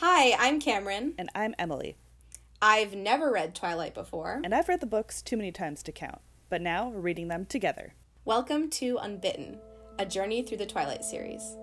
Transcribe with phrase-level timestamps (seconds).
[0.00, 1.14] Hi, I'm Cameron.
[1.18, 1.96] And I'm Emily.
[2.62, 4.40] I've never read Twilight before.
[4.44, 7.44] And I've read the books too many times to count, but now we're reading them
[7.44, 7.94] together.
[8.24, 9.58] Welcome to Unbitten,
[9.98, 11.42] a journey through the Twilight series.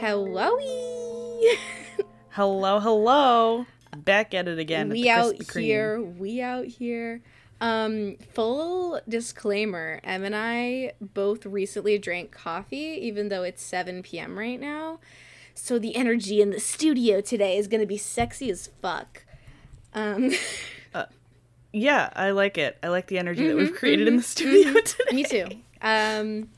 [0.00, 0.58] Hello.
[2.30, 3.66] hello, hello.
[4.04, 4.88] Back at it again.
[4.88, 6.00] We out here.
[6.00, 7.22] We out here.
[7.60, 14.38] Um, full disclaimer, Em and I both recently drank coffee, even though it's 7 p.m.
[14.38, 15.00] right now.
[15.54, 19.24] So the energy in the studio today is gonna be sexy as fuck.
[19.92, 20.30] Um
[20.94, 21.06] uh,
[21.72, 22.78] Yeah, I like it.
[22.80, 24.84] I like the energy mm-hmm, that we've created mm-hmm, in the studio mm-hmm.
[24.84, 25.16] today.
[25.16, 25.48] Me too.
[25.82, 26.48] Um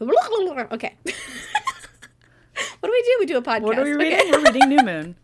[0.00, 0.94] okay.
[1.04, 1.12] what
[2.82, 3.16] do we do?
[3.20, 3.62] We do a podcast.
[3.62, 4.18] What are we reading?
[4.18, 4.30] Okay.
[4.30, 5.16] We're reading New Moon.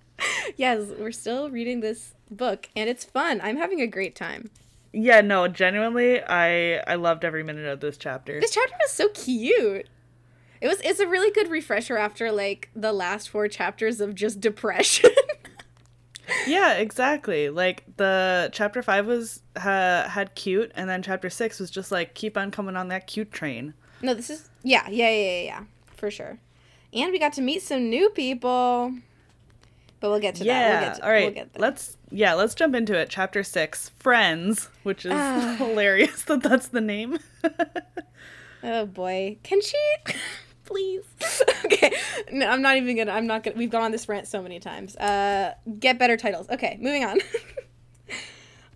[0.57, 3.41] Yes, we're still reading this book and it's fun.
[3.43, 4.51] I'm having a great time.
[4.93, 8.41] Yeah, no, genuinely, I I loved every minute of this chapter.
[8.41, 9.89] This chapter was so cute.
[10.61, 14.41] It was it's a really good refresher after like the last four chapters of just
[14.41, 15.11] depression.
[16.47, 17.49] yeah, exactly.
[17.49, 22.15] Like the chapter 5 was ha, had cute and then chapter 6 was just like
[22.15, 23.75] keep on coming on that cute train.
[24.03, 25.65] No, this is yeah, yeah, yeah, yeah, yeah
[25.97, 26.39] for sure.
[26.93, 28.93] And we got to meet some new people.
[30.01, 30.81] But we'll get to yeah.
[30.81, 30.83] that.
[30.83, 31.25] We'll to, All right.
[31.25, 31.61] We'll get there.
[31.61, 33.09] Let's yeah, let's jump into it.
[33.11, 37.19] Chapter 6, Friends, which is uh, hilarious that that's the name.
[38.63, 39.39] oh boy.
[39.43, 39.79] Can she
[40.65, 41.05] please?
[41.67, 41.93] okay.
[42.33, 44.27] No, I'm not even going to I'm not going to we've gone on this rant
[44.27, 44.97] so many times.
[44.97, 46.49] Uh get better titles.
[46.49, 47.19] Okay, moving on.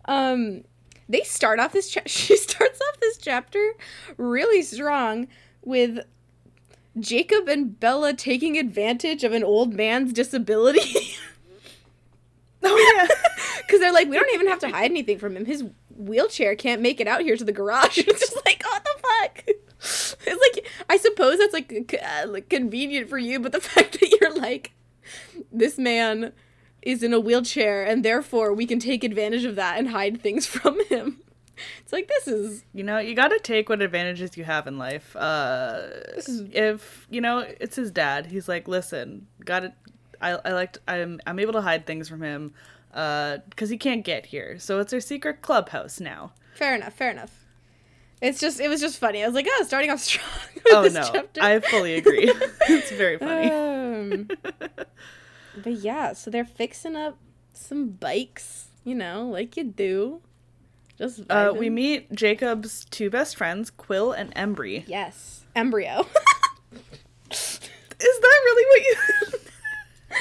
[0.05, 0.65] um
[1.09, 3.73] they start off this cha- she starts off this chapter
[4.17, 5.27] really strong
[5.63, 6.01] with
[6.99, 11.14] Jacob and Bella taking advantage of an old man's disability.
[12.69, 13.09] oh yeah.
[13.69, 15.45] Cuz they're like we don't even have to hide anything from him.
[15.45, 17.99] His wheelchair can't make it out here to the garage.
[18.07, 19.45] it's just like what the fuck?
[20.27, 24.19] It's like I suppose that's like, uh, like convenient for you, but the fact that
[24.21, 24.73] you're like
[25.53, 26.33] this man
[26.83, 30.47] is in a wheelchair and therefore we can take advantage of that and hide things
[30.47, 31.21] from him
[31.83, 34.79] it's like this is you know you got to take what advantages you have in
[34.79, 35.83] life uh
[36.17, 36.45] is...
[36.53, 39.73] if you know it's his dad he's like listen got it
[40.25, 42.53] i i liked i'm i'm able to hide things from him
[42.95, 47.11] uh because he can't get here so it's our secret clubhouse now fair enough fair
[47.11, 47.45] enough
[48.21, 50.29] it's just it was just funny i was like oh starting off strong
[50.71, 51.43] oh no chapter.
[51.43, 52.25] i fully agree
[52.69, 54.29] it's very funny um,
[55.63, 57.19] but yeah so they're fixing up
[57.53, 60.21] some bikes you know like you do
[60.99, 64.85] just uh, we meet Jacob's two best friends, Quill and Embry.
[64.87, 66.07] Yes, embryo.
[67.31, 67.61] Is
[67.99, 68.83] that really what
[69.33, 69.39] you?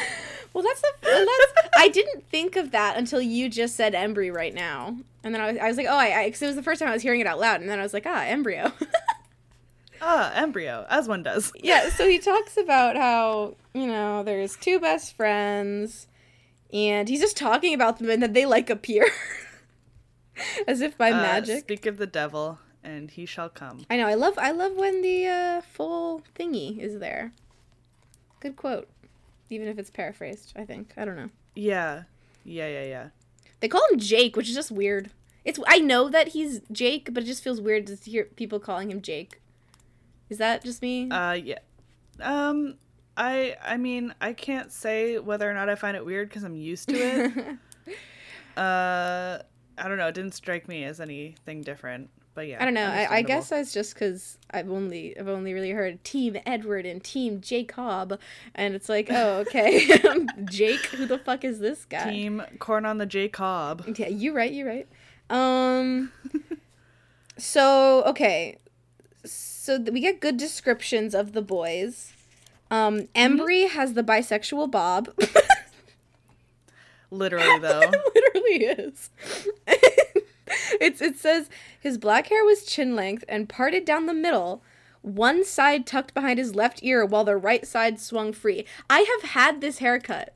[0.54, 1.70] well, that's the that's.
[1.78, 5.52] I didn't think of that until you just said embry right now, and then I
[5.52, 7.22] was, I was like, oh, I because it was the first time I was hearing
[7.22, 8.72] it out loud, and then I was like, ah, embryo.
[10.02, 11.52] ah, embryo, as one does.
[11.64, 11.90] Yeah.
[11.90, 16.08] So he talks about how you know there's two best friends,
[16.72, 19.08] and he's just talking about them, and then they like appear.
[20.68, 21.60] As if by uh, magic.
[21.60, 23.86] Speak of the devil, and he shall come.
[23.90, 24.08] I know.
[24.08, 24.38] I love.
[24.38, 27.34] I love when the uh, full thingy is there.
[28.40, 28.90] Good quote,
[29.50, 30.54] even if it's paraphrased.
[30.56, 30.94] I think.
[30.98, 31.30] I don't know.
[31.56, 32.04] Yeah,
[32.44, 33.08] yeah, yeah, yeah.
[33.60, 35.12] They call him Jake, which is just weird.
[35.46, 35.60] It's.
[35.68, 39.02] I know that he's Jake, but it just feels weird to hear people calling him
[39.02, 39.40] Jake.
[40.30, 41.10] Is that just me?
[41.10, 41.60] Uh, yeah.
[42.22, 42.76] Um,
[43.18, 43.56] I.
[43.64, 46.90] I mean, I can't say whether or not I find it weird because I'm used
[46.90, 47.58] to it.
[48.58, 49.40] uh
[49.78, 50.08] I don't know.
[50.08, 52.10] It didn't strike me as anything different.
[52.36, 52.88] But yeah, I don't know.
[52.88, 57.04] I, I guess that's just because I've only I've only really heard Team Edward and
[57.04, 58.20] Team Jacob,
[58.56, 59.88] and it's like, oh okay,
[60.46, 60.86] Jake.
[60.88, 62.10] Who the fuck is this guy?
[62.10, 63.86] Team Corn on the Jacob.
[63.98, 64.52] Yeah, you right.
[64.52, 64.88] You right.
[65.30, 66.12] Um.
[67.38, 68.58] so okay,
[69.24, 72.14] so we get good descriptions of the boys.
[72.72, 73.02] Um.
[73.16, 73.78] Embry mm-hmm.
[73.78, 75.10] has the bisexual bob.
[77.12, 77.92] Literally though.
[77.92, 79.12] it literally is.
[80.80, 84.64] It's it says his black hair was chin length and parted down the middle,
[85.02, 88.66] one side tucked behind his left ear while the right side swung free.
[88.90, 90.34] I have had this haircut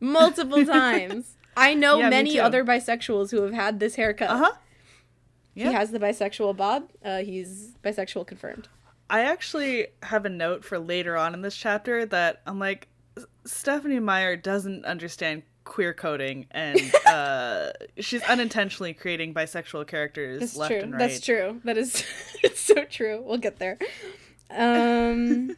[0.00, 1.36] multiple times.
[1.56, 4.30] I know yeah, many other bisexuals who have had this haircut.
[4.30, 4.52] Uh-huh.
[5.54, 5.66] Yep.
[5.68, 6.90] He has the bisexual bob.
[7.04, 8.68] Uh, he's bisexual confirmed.
[9.08, 12.88] I actually have a note for later on in this chapter that I'm like,
[13.44, 20.72] Stephenie Meyer doesn't understand queer coding and uh, she's unintentionally creating bisexual characters That's left
[20.72, 20.80] true.
[20.80, 20.98] and right.
[20.98, 21.60] That's true.
[21.64, 22.04] That is
[22.42, 23.22] it's so true.
[23.24, 23.78] We'll get there.
[24.50, 25.48] Um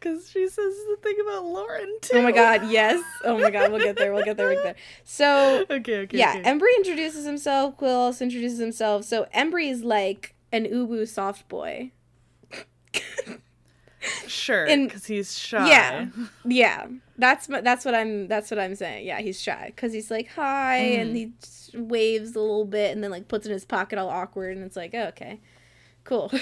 [0.00, 2.18] because because she says the thing about Lauren too.
[2.18, 3.02] Oh my god, yes.
[3.24, 4.12] Oh my god, we'll get there.
[4.14, 4.46] We'll get there.
[4.48, 4.76] We'll get there.
[5.04, 6.18] So Okay, okay.
[6.18, 6.42] yeah, okay.
[6.48, 7.76] Embry introduces himself.
[7.76, 9.04] Quill also introduces himself.
[9.04, 11.90] So Embry is like an uwu soft boy.
[14.26, 15.68] sure, because he's shy.
[15.68, 16.06] Yeah.
[16.44, 16.86] Yeah,
[17.18, 19.06] that's that's what I'm that's what I'm saying.
[19.06, 21.32] Yeah, he's shy because he's like hi and Mm.
[21.72, 24.64] he waves a little bit and then like puts in his pocket all awkward and
[24.64, 25.40] it's like oh, okay,
[26.04, 26.30] cool.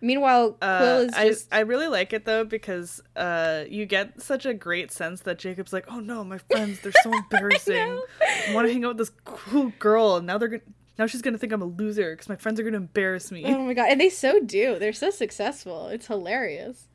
[0.00, 4.20] Meanwhile, Quill Uh, is I, just I really like it though because uh, you get
[4.20, 7.74] such a great sense that Jacob's like, oh no, my friends, they're so embarrassing.
[7.76, 8.02] know.
[8.48, 10.62] I want to hang out with this cool girl, and now they're gonna,
[10.98, 13.44] now she's gonna think I'm a loser because my friends are gonna embarrass me.
[13.46, 14.78] oh my god, and they so do.
[14.78, 15.88] They're so successful.
[15.88, 16.88] It's hilarious.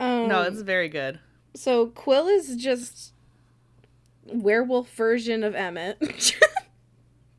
[0.00, 1.20] Um, no, it's very good.
[1.54, 3.12] so Quill is just
[4.26, 6.36] werewolf version of Emmett.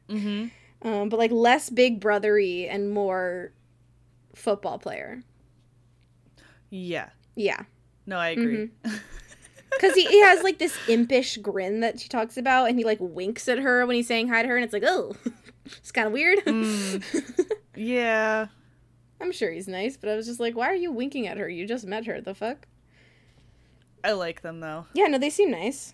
[0.09, 0.87] Mm-hmm.
[0.87, 3.53] um, but like less big brothery and more
[4.35, 5.23] football player.
[6.69, 7.09] Yeah.
[7.35, 7.61] Yeah.
[8.05, 8.69] No, I agree.
[8.83, 8.97] Mm-hmm.
[9.71, 12.97] Because he, he has like this impish grin that she talks about, and he like
[12.99, 15.15] winks at her when he's saying hi to her, and it's like, oh,
[15.65, 16.39] it's kind of weird.
[16.39, 17.01] Mm.
[17.77, 18.47] yeah.
[19.21, 21.47] I'm sure he's nice, but I was just like, why are you winking at her?
[21.47, 22.19] You just met her.
[22.21, 22.68] The fuck?
[24.03, 24.85] I like them though.
[24.94, 25.94] Yeah, no, they seem nice.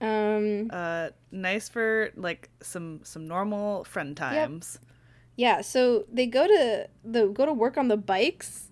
[0.00, 4.78] Um, Uh, nice for like some some normal friend times.
[5.36, 5.60] yeah.
[5.60, 8.70] So they go to the go to work on the bikes,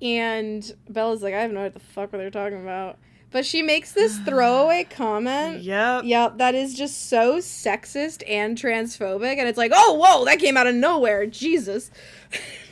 [0.00, 2.98] and Bella's like, I have no idea what the fuck what they're talking about.
[3.30, 5.62] But she makes this throwaway comment.
[5.62, 6.04] Yep.
[6.04, 9.38] Yep, that is just so sexist and transphobic.
[9.38, 11.26] And it's like, oh, whoa, that came out of nowhere.
[11.26, 11.90] Jesus.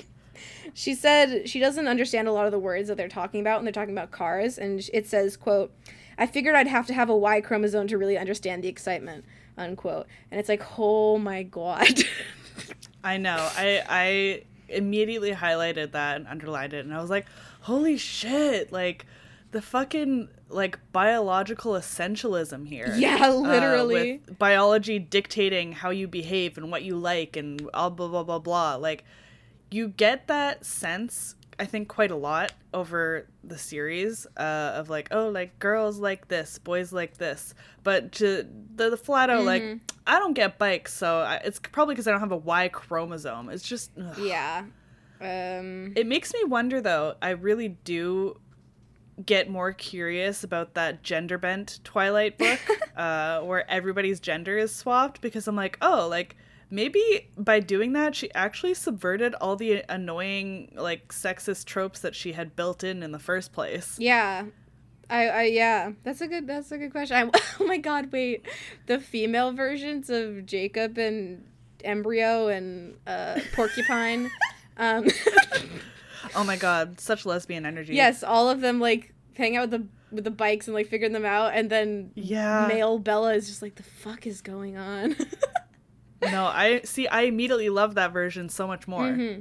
[0.74, 3.66] she said she doesn't understand a lot of the words that they're talking about, and
[3.66, 4.58] they're talking about cars.
[4.58, 5.72] And it says, quote,
[6.18, 9.24] I figured I'd have to have a Y chromosome to really understand the excitement,
[9.56, 10.06] unquote.
[10.30, 12.00] And it's like, oh my God.
[13.04, 13.36] I know.
[13.56, 17.26] I I immediately highlighted that and underlined it, and I was like,
[17.62, 19.06] "Holy shit!" Like
[19.50, 22.94] the fucking like biological essentialism here.
[22.96, 24.20] Yeah, uh, literally.
[24.26, 28.38] with biology dictating how you behave and what you like and all blah blah blah
[28.38, 28.76] blah.
[28.76, 29.04] Like
[29.72, 31.34] you get that sense.
[31.58, 36.28] I think quite a lot over the series uh, of like, oh, like girls like
[36.28, 37.54] this, boys like this,
[37.84, 39.76] but to the, the flat out like, Mm-hmm.
[40.04, 43.50] I don't get bikes, so I, it's probably because I don't have a Y chromosome.
[43.50, 44.18] It's just, ugh.
[44.18, 44.64] yeah.
[45.20, 47.14] Um, it makes me wonder though.
[47.22, 48.40] I really do
[49.24, 52.58] get more curious about that gender bent Twilight book,
[52.96, 56.36] uh, where everybody's gender is swapped because I'm like, oh, like
[56.72, 62.32] maybe by doing that she actually subverted all the annoying like sexist tropes that she
[62.32, 63.96] had built in in the first place.
[64.00, 64.46] Yeah.
[65.10, 67.16] I, I yeah, that's a good that's a good question.
[67.16, 68.46] I, oh my god, wait.
[68.86, 71.44] The female versions of Jacob and
[71.84, 74.30] Embryo and uh, Porcupine.
[74.78, 75.06] um,
[76.34, 77.94] Oh my god, such lesbian energy.
[77.94, 81.12] yes, all of them like hang out with the with the bikes and like figuring
[81.12, 82.66] them out and then Yeah.
[82.68, 85.16] male Bella is just like the fuck is going on?
[86.30, 89.06] No, I see I immediately love that version so much more.
[89.08, 89.40] Mm-hmm.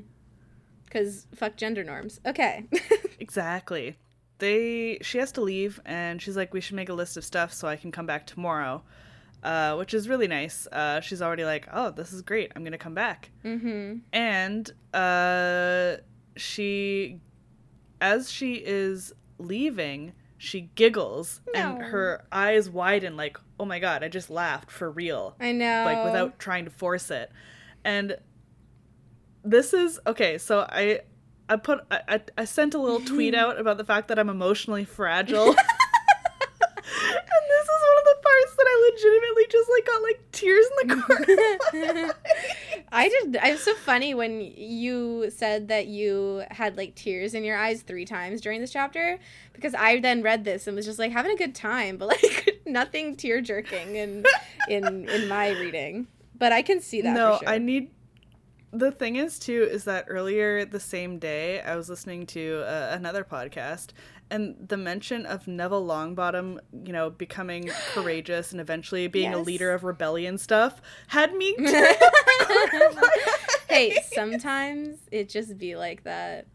[0.89, 2.19] Cuz fuck gender norms.
[2.25, 2.65] Okay.
[3.19, 3.97] Exactly.
[4.39, 7.53] They she has to leave and she's like we should make a list of stuff
[7.53, 8.83] so I can come back tomorrow.
[9.43, 10.67] Uh, which is really nice.
[10.67, 12.51] Uh, she's already like, "Oh, this is great.
[12.55, 14.01] I'm going to come back." mhm.
[14.13, 15.97] And uh
[16.35, 17.19] she
[17.99, 24.07] as she is leaving, she giggles and her eyes widen like, "Oh my god, I
[24.07, 25.83] just laughed for real." I know.
[25.85, 27.31] like without trying to force it.
[27.85, 28.17] And
[29.43, 30.39] this is okay.
[30.39, 31.01] So I
[31.47, 34.29] I put I, I, I sent a little tweet out about the fact that I'm
[34.29, 35.45] emotionally fragile.
[35.45, 35.67] and this
[37.67, 40.95] is one of the parts that I legitimately just like got like tears in the
[42.01, 42.15] corner.
[42.91, 43.05] Of my eye.
[43.05, 43.35] I did.
[43.35, 47.81] It was so funny when you said that you had like tears in your eyes
[47.81, 49.19] three times during this chapter
[49.53, 52.61] because I then read this and was just like having a good time, but like
[52.65, 54.25] nothing tear jerking in
[54.69, 56.07] in in my reading.
[56.37, 57.13] But I can see that.
[57.13, 57.53] no, for sure.
[57.53, 57.91] I need.
[58.73, 62.95] The thing is too is that earlier the same day I was listening to uh,
[62.95, 63.89] another podcast
[64.31, 69.71] and the mention of Neville Longbottom, you know, becoming courageous and eventually being a leader
[69.71, 73.37] of rebellion stuff had me tearing up the corner of my eye.
[73.69, 76.47] hey, sometimes it just be like that.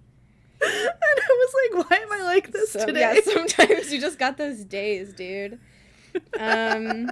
[0.62, 3.00] and I was like, why am I like this So, today?
[3.00, 5.60] yeah, sometimes you just got those days, dude.
[6.40, 7.10] Um,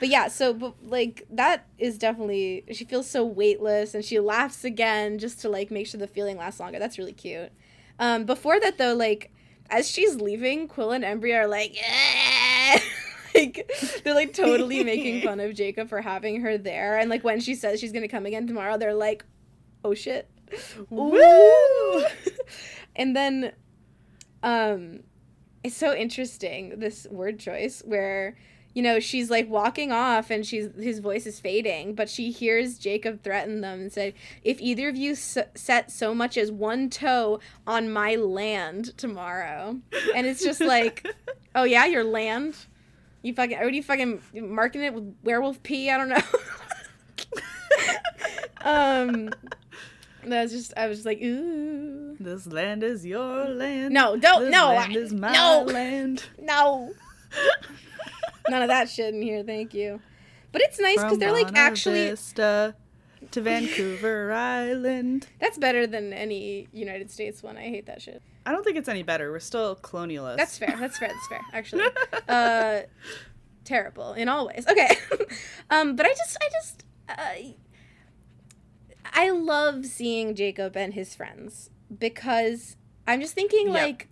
[0.00, 4.64] but yeah, so but like that is definitely she feels so weightless and she laughs
[4.64, 6.78] again just to like make sure the feeling lasts longer.
[6.78, 7.52] That's really cute.
[7.98, 9.30] Um, before that though, like
[9.70, 12.78] as she's leaving, Quill and Embry are like, "Eh."
[13.34, 13.70] like
[14.04, 17.54] they're like totally making fun of Jacob for having her there, and like when she
[17.54, 19.24] says she's gonna come again tomorrow, they're like,
[19.84, 20.28] oh shit.
[20.90, 22.04] Woo!
[22.96, 23.52] and then
[24.42, 25.00] um
[25.62, 28.36] it's so interesting this word choice where
[28.74, 32.76] you know she's like walking off and she's his voice is fading but she hears
[32.78, 34.12] jacob threaten them and say
[34.42, 39.78] if either of you s- set so much as one toe on my land tomorrow
[40.14, 41.06] and it's just like
[41.54, 42.56] oh yeah your land
[43.22, 46.20] you fucking what are you fucking marking it with werewolf pee i don't know
[48.62, 49.30] um
[50.26, 53.92] that was just i was just like ooh This land is your land.
[53.92, 55.64] No, don't- This no, Land I- is my no.
[55.70, 56.24] land.
[56.40, 56.92] no
[58.48, 60.00] none of that shit in here thank you
[60.52, 62.74] but it's nice because they're like actually Vista
[63.30, 65.26] to Vancouver Island.
[65.40, 68.90] that's better than any united states one i hate that shit I don't think it's
[68.90, 69.32] any better.
[69.32, 70.36] We're still colonialists.
[70.36, 71.84] that's fair that's fair that's fair actually
[72.28, 72.80] uh
[73.64, 74.90] terrible in all ways okay
[75.70, 77.48] um but i just i just uh,
[79.14, 83.74] i love seeing jacob and his friends because i'm just thinking Yep.
[83.74, 84.08] like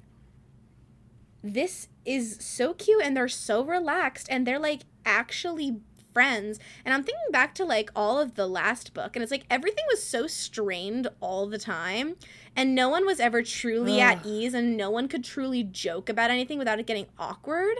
[1.45, 5.77] this is so cute and they're so relaxed and they're like actually
[6.13, 6.59] friends.
[6.85, 9.85] And i'm thinking back to like all of the last book and it's like everything
[9.91, 12.17] was so strained all the time
[12.55, 16.31] and no one was ever truly at ease and no one could truly joke about
[16.31, 17.77] anything without it getting awkward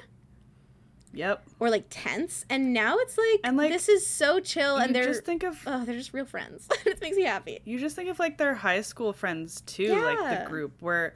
[1.15, 1.45] Yep.
[1.61, 2.47] or like tense.
[2.49, 5.63] And now it's like, And, like, this is so chill and they're just think of
[5.67, 6.69] oh they're just real friends.
[6.87, 7.61] It makes me happy.
[7.65, 11.15] You just think of like their high school friends too, like the group where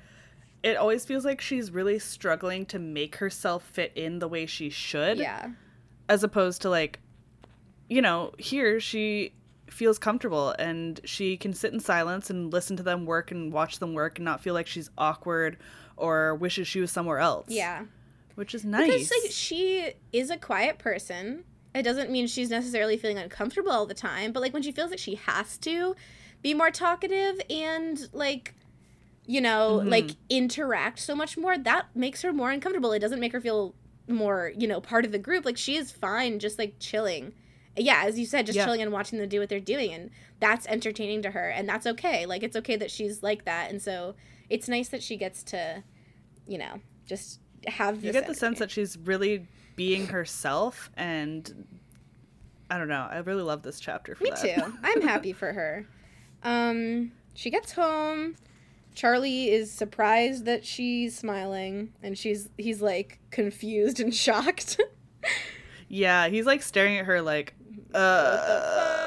[0.62, 4.68] it always feels like she's really struggling to make herself fit in the way she
[4.70, 5.18] should.
[5.18, 5.50] yeah
[6.08, 7.00] As opposed to like
[7.88, 9.32] you know, here she
[9.70, 13.78] feels comfortable and she can sit in silence and listen to them work and watch
[13.78, 15.56] them work and not feel like she's awkward
[15.96, 17.46] or wishes she was somewhere else.
[17.48, 17.84] yeah
[18.34, 18.90] Which is nice.
[18.90, 21.44] Because like she is a quiet person.
[21.76, 24.90] It doesn't mean she's necessarily feeling uncomfortable all the time, but like when she feels
[24.90, 25.94] like she has to
[26.42, 28.54] be more talkative and like
[29.26, 29.90] you know, Mhm.
[29.90, 32.92] like interact so much more, that makes her more uncomfortable.
[32.92, 33.74] It doesn't make her feel
[34.08, 35.44] more, you know, part of the group.
[35.44, 37.32] Like she is fine just like chilling.
[37.76, 38.64] Yeah, as you said, just Yeah.
[38.64, 41.86] chilling and watching them do what they're doing and that's entertaining to her and that's
[41.86, 42.24] okay.
[42.24, 43.70] Like it's okay that she's like that.
[43.70, 44.14] And so
[44.48, 45.82] it's nice that she gets to,
[46.46, 51.66] you know, just have you get the sense that she's really being herself and
[52.70, 53.06] I don't know.
[53.10, 54.40] I really love this chapter for Me that.
[54.56, 54.78] too.
[54.82, 55.86] I'm happy for her.
[56.42, 58.36] Um, she gets home.
[58.96, 64.80] Charlie is surprised that she's smiling, and she's he's like confused and shocked.
[65.88, 67.54] yeah, he's like staring at her like
[67.94, 69.06] uh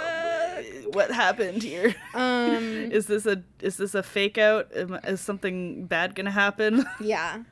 [0.93, 1.95] what happened here?
[2.13, 4.69] um, is this a is this a fake out?
[4.71, 6.85] Is something bad going to happen?
[6.99, 7.43] yeah,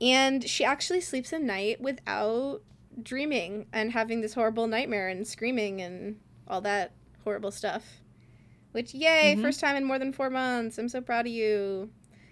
[0.00, 2.62] and she actually sleeps at night without
[3.02, 6.16] dreaming and having this horrible nightmare and screaming and
[6.48, 6.92] all that
[7.24, 7.99] horrible stuff.
[8.72, 9.42] Which, yay, Mhm.
[9.42, 10.78] first time in more than four months.
[10.78, 11.90] I'm so proud of you.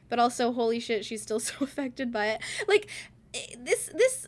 [0.09, 2.43] But also, holy shit, she's still so affected by it.
[2.67, 2.89] Like,
[3.35, 4.27] eh, this, this,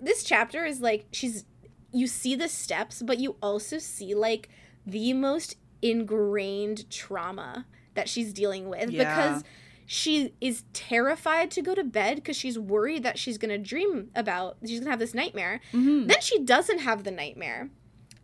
[0.00, 1.44] this chapter is like, she's,
[1.92, 4.48] you see the steps, but you also see like
[4.86, 9.04] the most ingrained trauma that she's dealing with Yeah.
[9.30, 9.44] because
[9.86, 14.10] she is terrified to go to bed because she's worried that she's going to dream
[14.14, 16.06] about she's going to have this nightmare Mhm.
[16.08, 17.68] then she doesn't have the nightmare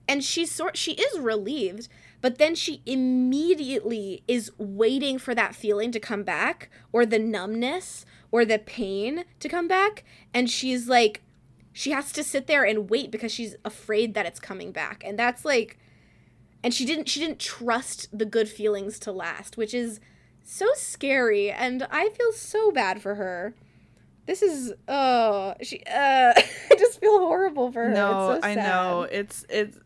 [0.09, 1.89] and she's sort she is relieved
[2.21, 8.05] but then she immediately is waiting for that feeling to come back or the numbness
[8.31, 10.05] or the pain to come back.
[10.35, 11.23] And she's like
[11.73, 15.03] she has to sit there and wait because she's afraid that it's coming back.
[15.07, 15.79] And that's like
[16.65, 20.01] and she didn't she didn't trust the good feelings to last which is
[20.43, 21.51] so scary.
[21.53, 23.55] And i feel so bad for her.
[24.27, 27.95] This is oh she uh i just feel horrible for her.
[27.95, 29.07] No, It's so I know.
[29.09, 29.79] It's it's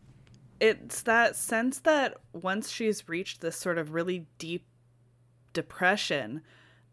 [0.59, 4.65] it's that sense that once she's reached this sort of really deep
[5.53, 6.41] depression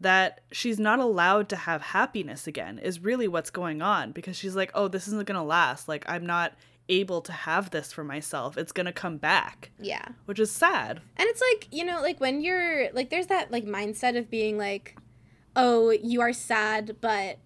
[0.01, 4.57] that she's not allowed to have happiness again is really what's going on because she's
[4.57, 5.89] like, "Oh, this isn't going to last.
[5.89, 6.55] Like I'm not
[6.89, 8.57] able to have this for myself.
[8.57, 11.01] It's going to come back." yeah Which is sad.
[11.17, 14.57] and it's like you know like when you're like there's that like mindset of being
[14.59, 14.97] like
[15.57, 17.39] oh you are sad but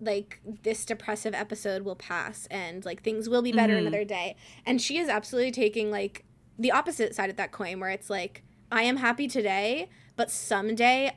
[0.00, 3.78] like this depressive episode will pass and like things will be better Mhm.
[3.78, 6.24] another day and she is absolutely taking like
[6.58, 11.16] the opposite side of that coin where it's like i am happy today but someday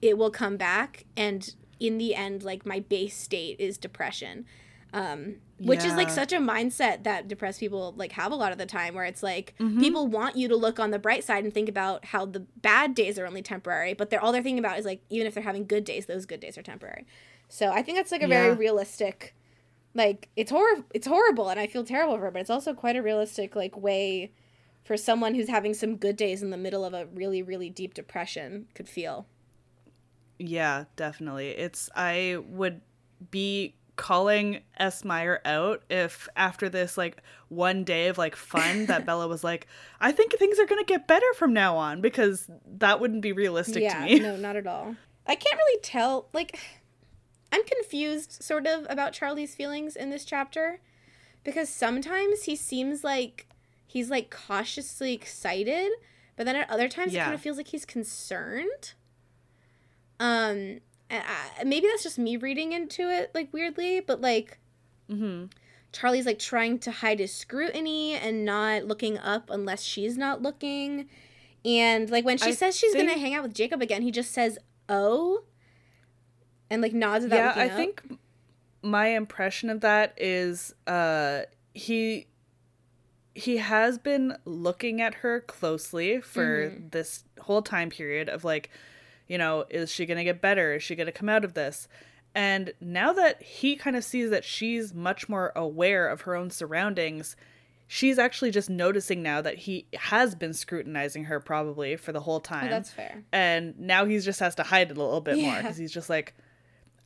[0.00, 4.44] it will come back and in the end like my base state is depression
[4.92, 8.58] um which is like such a mindset that depressed people like have a lot of
[8.58, 9.78] the time where it's like Mhm.
[9.80, 12.94] people want you to look on the bright side and think about how the bad
[12.94, 15.42] days are only temporary but they're all they're thinking about is like even if they're
[15.44, 17.06] having good days those good days are temporary
[17.52, 19.34] so i think that's like a very realistic
[19.94, 22.96] like it's hor- it's horrible and i feel terrible for her but it's also quite
[22.96, 24.32] a realistic like way
[24.84, 27.94] for someone who's having some good days in the middle of a really really deep
[27.94, 29.26] depression could feel
[30.38, 31.50] Yeah, definitely.
[31.50, 32.80] It's I would
[33.30, 35.04] be calling S.
[35.04, 39.68] Meyer out if after this like one day of like fun that Bella was like,
[40.00, 43.82] I think things are gonna get better from now on because that wouldn't be realistic
[43.82, 44.18] yeah, to me.
[44.18, 44.96] no, not at all.
[45.26, 46.28] I can't really tell.
[46.32, 46.58] Like,
[47.52, 50.80] I'm confused, sort of, about Charlie's feelings in this chapter
[51.44, 53.46] because sometimes he seems like
[53.86, 55.90] he's like cautiously excited,
[56.36, 57.20] but then at other times Yeah.
[57.20, 58.94] it kind of feels like he's concerned.
[60.18, 60.80] Um,
[61.10, 61.22] and
[61.58, 64.58] I, maybe that's just me reading into it like weirdly, but like
[65.10, 65.46] hmm
[65.92, 71.06] Charlie's like trying to hide his scrutiny and not looking up unless she's not looking.
[71.66, 74.30] And like when she I says she's gonna hang out with Jacob again, he just
[74.32, 75.42] says "oh,"
[76.72, 77.76] and like nods without Yeah, I up.
[77.76, 78.02] think
[78.82, 81.42] my impression of that is uh
[81.74, 82.26] he
[83.34, 86.88] he has been looking at her closely for Mm-hmm.
[86.90, 88.70] this whole time period of like
[89.28, 91.54] you know is she going to get better is she going to come out of
[91.54, 91.88] this
[92.34, 96.50] and now that he kind of sees that she's much more aware of her own
[96.50, 97.36] surroundings
[97.86, 102.40] she's actually just noticing now that he has been scrutinizing her probably for the whole
[102.40, 103.22] time Oh, that's fair.
[103.32, 106.10] and now he just has to hide it a little bit more because he's just
[106.10, 106.34] like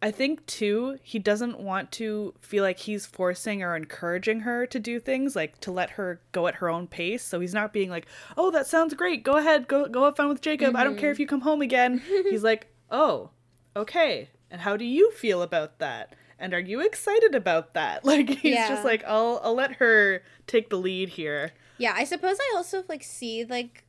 [0.03, 4.79] i think too he doesn't want to feel like he's forcing or encouraging her to
[4.79, 7.23] do things like to let her go at her own pace.
[7.25, 9.23] So he's not being like oh that sounds great.
[9.25, 9.67] Go ahead.
[9.69, 10.77] Go go have fun with jacob.
[10.77, 11.01] I don't Mm-hmm.
[11.01, 12.03] care if you come home again.
[12.31, 13.31] He's like oh
[13.75, 14.29] okay.
[14.51, 16.15] And how do you feel about that?
[16.39, 18.05] And are you excited about that?
[18.13, 18.69] Like he's Yeah.
[18.69, 21.53] just like i'll i'll let her take the lead here.
[21.79, 23.85] Yeah, I suppose I also like see like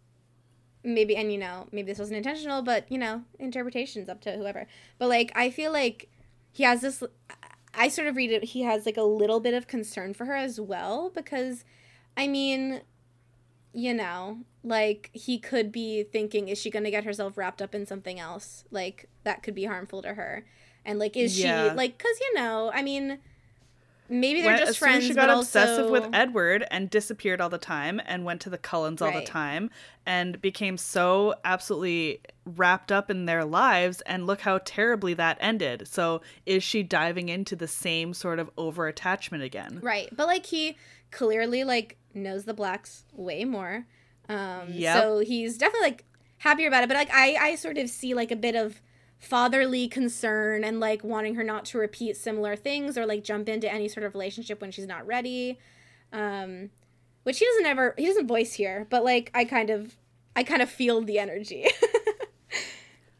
[0.83, 4.67] maybe and you know maybe this wasn't intentional, but you know interpretations up to whoever.
[4.97, 6.09] But like I feel like
[6.51, 7.03] he has this.
[7.73, 8.43] I sort of read it.
[8.45, 11.63] He has like a little bit of concern for her as well because,
[12.15, 12.81] I mean,
[13.71, 17.75] you know, like he could be thinking, is she going to get herself wrapped up
[17.75, 20.45] in something else like that could be harmful to her,
[20.85, 21.69] and like is Yeah.
[21.69, 23.19] she like because you know I mean.
[24.09, 25.91] Maybe they're When- just as soon as friends, she got but obsessive also...
[25.91, 29.69] with Edward and disappeared all the time and went to the Cullens all the time
[30.05, 35.87] and became so absolutely wrapped up in their lives and look how terribly that ended.
[35.87, 39.79] So is she diving into the same sort of over attachment again?
[39.83, 40.07] Right.
[40.15, 40.77] But like he
[41.11, 43.85] clearly like knows the blacks way more.
[44.29, 45.03] Um Yep.
[45.03, 46.05] so he's definitely like
[46.37, 46.87] happier about it.
[46.87, 48.81] But like I I sort of see like a bit of
[49.19, 53.71] fatherly concern and like wanting her not to repeat similar things or like jump into
[53.71, 55.57] any sort of relationship when she's not ready.
[56.13, 56.69] Um
[57.23, 59.97] which he doesn't ever he doesn't voice here, but like I kind of
[60.35, 61.65] I kind of feel the energy.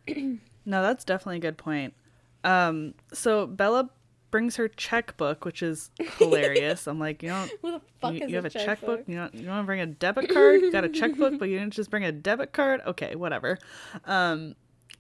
[0.67, 1.93] No, that's definitely a good point.
[2.43, 3.89] Um, so Bella
[4.31, 6.87] brings her checkbook, which is hilarious.
[6.87, 9.07] I'm like, you don't Who the fuck you, is you have a this checkbook.
[9.07, 10.61] You don't you want to bring a debit card?
[10.61, 12.81] You got a checkbook, but you didn't just bring a debit card.
[12.85, 13.57] Okay, whatever.
[14.03, 14.55] Um,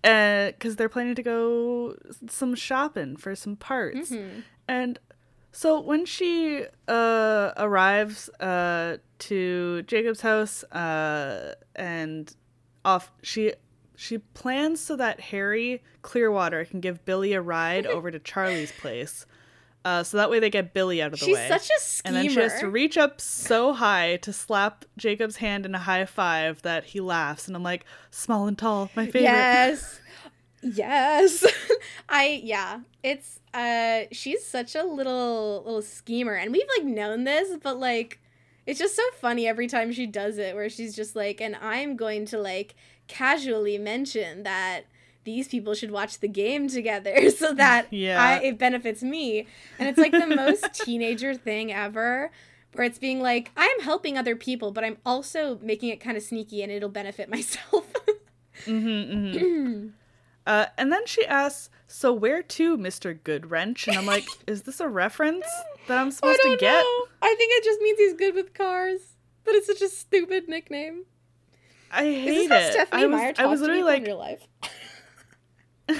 [0.07, 1.95] because they're planning to go
[2.29, 4.39] some shopping for some parts, Mm-hmm.
[4.67, 4.99] and
[5.51, 12.35] so when she uh arrives uh to Jacob's house uh and
[12.85, 13.53] off she
[13.95, 19.25] she plans so that Harry Clearwater can give Billy a ride over to Charlie's place.
[19.87, 21.47] Uh, so that way they get Billy out of the She's way.
[21.49, 22.17] She's such a schemer.
[22.17, 25.79] And then she has to reach up so high to slap Jacob's hand in a
[25.79, 27.47] high five that he laughs.
[27.47, 29.21] And I'm like, small and tall, my favorite.
[29.23, 29.99] Yes.
[30.63, 31.45] Yes.
[32.09, 32.79] I yeah.
[33.03, 38.19] It's uh she's such a little little schemer and we've like known this, but like
[38.65, 41.95] it's just so funny every time she does it where she's just like and I'm
[41.95, 42.73] going to like
[43.07, 44.85] casually mention that
[45.27, 48.23] these people should watch the game together so that Yeah.
[48.23, 49.45] I, it benefits me.
[49.77, 52.31] And it's like the most teenager thing ever
[52.73, 56.23] where it's being like I'm helping other people, but I'm also making it kind of
[56.23, 57.91] sneaky and it'll benefit myself.
[58.65, 59.87] Mm-hmm, mm-hmm.
[60.47, 64.79] uh, and then she asks, "So where to, Mister Goodwrench?" And I'm like, "Is this
[64.79, 65.45] a reference
[65.87, 67.05] that I'm supposed to get?" know.
[67.21, 69.01] I think it just means he's good with cars.
[69.45, 71.05] But it's such a stupid nickname.
[71.91, 72.71] I Is hate this how it.
[72.73, 74.47] Stephenie I was, Meyer I was literally people in real life?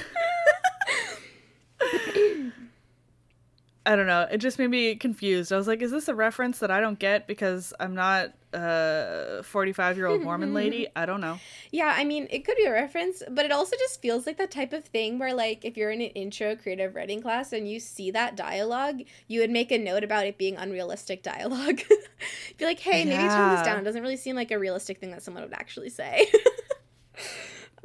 [3.86, 4.28] I don't know.
[4.30, 5.54] It just made me confused.
[5.54, 9.42] I was like, "Is this a reference that I don't get because I'm not a
[9.46, 11.40] 45 year old Mormon lady?" I don't know.
[11.72, 14.52] Yeah, I mean, it could be a reference, but it also just feels like that
[14.52, 17.80] type of thing where, like, if you're in an intro creative writing class and you
[17.80, 21.80] see that dialogue, you would make a note about it being unrealistic dialogue.
[22.58, 23.50] be like, hey, maybe Yeah.
[23.56, 23.80] this down.
[23.80, 26.28] It doesn't really seem like a realistic thing that someone would actually say.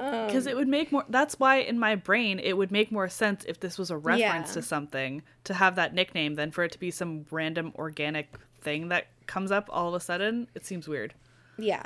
[0.04, 1.04] Um, Because it would make more.
[1.08, 4.48] That's why in my brain it would make more sense if this was a reference
[4.48, 4.54] Yeah.
[4.54, 8.88] to something to have that nickname than for it to be some random organic thing
[8.88, 10.48] that comes up all of a sudden.
[10.54, 11.14] It seems weird.
[11.56, 11.84] Yeah.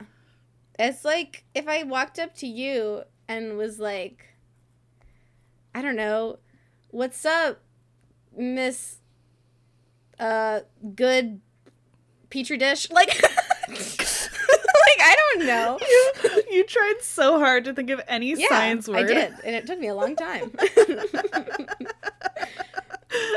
[0.79, 4.25] It's like if I walked up to you and was like,
[5.75, 6.39] I don't know,
[6.91, 7.61] what's up,
[8.37, 8.99] Miss
[10.19, 10.61] uh
[10.95, 11.41] good
[12.31, 12.89] petri dish?
[12.97, 13.21] Like
[14.99, 15.79] like I don't know.
[15.89, 18.99] You, you tried so hard to think of any Yeah, science word.
[18.99, 20.53] I did, and it took me a long time.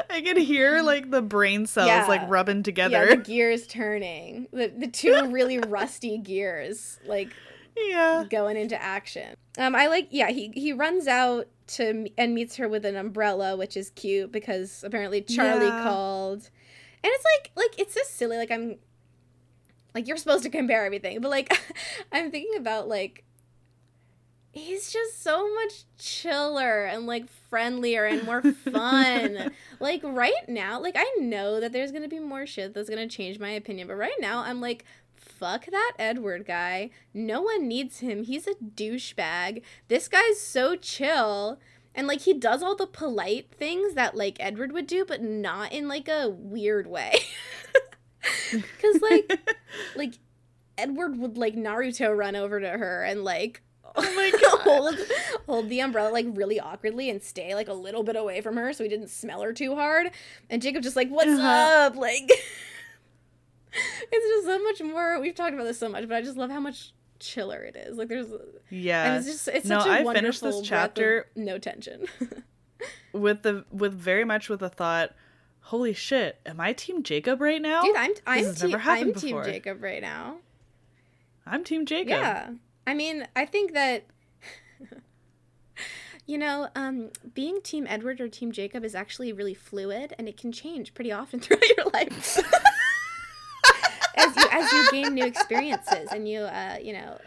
[0.10, 2.06] I can hear like the brain cells Yeah.
[2.08, 3.08] like rubbing yeah, together.
[3.12, 4.48] the gears turning.
[4.52, 7.30] The the two really rusty gears like
[7.78, 8.26] Yeah.
[8.30, 9.36] going into action.
[9.58, 13.56] Um, I like yeah he he runs out to and meets her with an umbrella,
[13.56, 15.84] which is cute because apparently Charlie Yeah.
[15.84, 16.50] called,
[17.04, 18.38] and it's like like it's just silly.
[18.38, 18.78] Like I'm
[19.94, 21.60] like you're supposed to compare everything, but like
[22.12, 23.24] I'm thinking about like
[24.52, 29.52] he's just so much chiller and like friendlier and more fun.
[29.80, 33.40] like right now, like I know that there's gonna be more shit that's gonna change
[33.40, 36.90] my opinion, but right now I'm like, fuck that Edward guy.
[37.14, 38.24] No one needs him.
[38.24, 39.62] He's a douchebag.
[39.88, 41.60] This guy's so chill.
[41.96, 45.72] And like he does all the polite things that like Edward would do, but not
[45.72, 47.14] in like a weird way.
[48.52, 49.40] Cause like
[49.96, 50.14] like
[50.78, 53.62] Edward would like Naruto run over to her and like
[53.96, 54.96] Oh my hold
[55.48, 58.72] hold the umbrella like really awkwardly and stay like a little bit away from her
[58.72, 60.12] so he didn't smell her too hard.
[60.50, 61.88] And Jacob just like, "What's Uh-huh.
[61.88, 62.30] up?" Like
[63.72, 65.20] it's just so much more.
[65.20, 67.98] We've talked about this so much, but I just love how much chiller it is.
[67.98, 68.28] Like there's
[68.70, 69.06] yeah.
[69.06, 72.06] and it's just it's No, such a I wonderful finished this chapter- no tension.
[73.14, 75.14] with the with very much with the thought,
[75.62, 77.84] holy shit, am I Team Jacob right now?
[77.84, 79.42] Dude, I'm I'm never I'm team.
[79.44, 80.38] Jacob right now.
[81.46, 82.10] I'm Team Jacob.
[82.10, 82.50] Yeah.
[82.86, 84.06] I mean, I think that
[86.26, 90.38] you know, um, being Team Edward or Team Jacob is actually really fluid and it
[90.38, 92.38] can change pretty often throughout your life.
[94.16, 97.18] as you as you gain new experiences and you uh, you know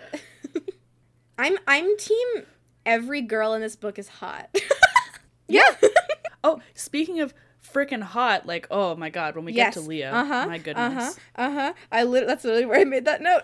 [1.38, 2.28] I'm I'm team
[2.84, 4.54] every girl in this book is hot.
[5.48, 5.76] yeah.
[6.44, 7.32] Oh, speaking of
[7.72, 9.74] freaking hot, like oh my god, when we yes.
[9.74, 10.46] get to Leah, Uh-huh.
[10.46, 11.18] my goodness.
[11.36, 11.48] Uh-huh.
[11.48, 11.72] Uh-huh.
[11.90, 13.42] I lit- that's literally where I made that note.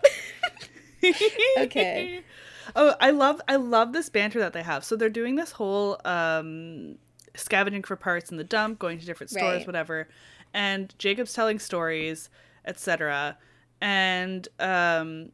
[1.59, 2.23] Okay.
[2.77, 4.85] Oh, I love I love this banter that they have.
[4.85, 6.97] So they're doing this whole um
[7.35, 9.67] scavenging for parts in the dump, going to different stores, Right.
[9.67, 10.07] whatever.
[10.53, 12.29] And Jacob's telling stories,
[12.67, 13.39] etc.
[13.81, 15.33] And um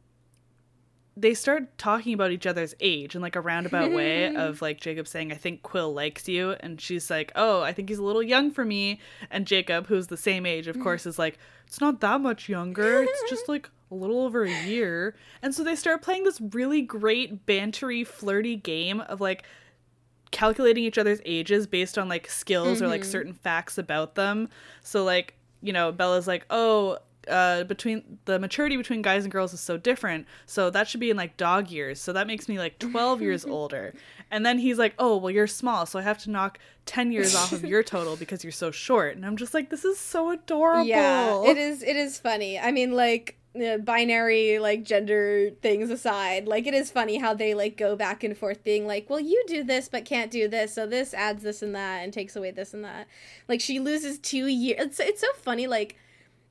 [1.17, 5.07] they start talking about each other's age in like a roundabout way of like Jacob
[5.07, 6.51] saying, I think Quill likes you.
[6.59, 8.99] And she's like, Oh, I think he's a little young for me.
[9.31, 13.03] And Jacob, who's the same age, of course, is like, It's not that much younger.
[13.03, 15.15] It's just like a little over a year.
[15.41, 19.43] And so they start playing this really great, bantery, flirty game of like
[20.31, 23.11] calculating each other's ages based on like skills or like Mm-hmm.
[23.11, 24.49] certain facts about them.
[24.81, 29.53] So like, you know, Bella's like, "Oh, uh between the maturity between guys and girls
[29.53, 30.25] is so different.
[30.45, 31.99] So that should be in like dog years.
[31.99, 33.93] So that makes me like 12 years older."
[34.31, 37.35] And then he's like, "Oh, well you're small, so I have to knock 10 years
[37.35, 40.31] off of your total because you're so short." And I'm just like, "This is so
[40.31, 41.83] adorable." Yeah, it is.
[41.83, 42.59] It is funny.
[42.59, 47.53] I mean, like uh, binary, like gender things aside, like it is funny how they
[47.53, 50.73] like go back and forth, being like, "Well, you do this, but can't do this,
[50.73, 53.07] so this adds this and that, and takes away this and that."
[53.47, 54.79] Like she loses two years.
[54.79, 55.95] It's it's so funny, like.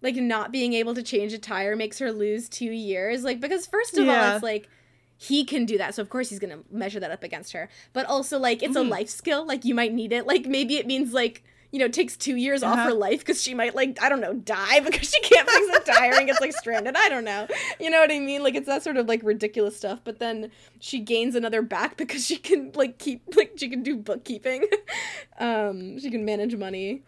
[0.02, 3.24] Like not being able to change a tire makes her lose two years.
[3.24, 4.68] Like because first of all, it's like
[5.16, 7.68] he can do that, so of course he's gonna measure that up against her.
[7.92, 8.86] But also like it's Mhm.
[8.86, 9.46] a life skill.
[9.46, 10.26] Like you might need it.
[10.26, 12.88] Like maybe it means like you know takes two years off Uh-huh.
[12.90, 15.80] her life because she might like I don't know die because she can't fix a
[15.92, 16.94] tire and gets like stranded.
[16.96, 17.46] I don't know.
[17.80, 18.42] You know what I mean?
[18.42, 20.00] Like it's that sort of like ridiculous stuff.
[20.04, 23.96] But then she gains another back because she can like keep like she can do
[23.96, 24.66] bookkeeping.
[25.38, 27.02] um, she can manage money.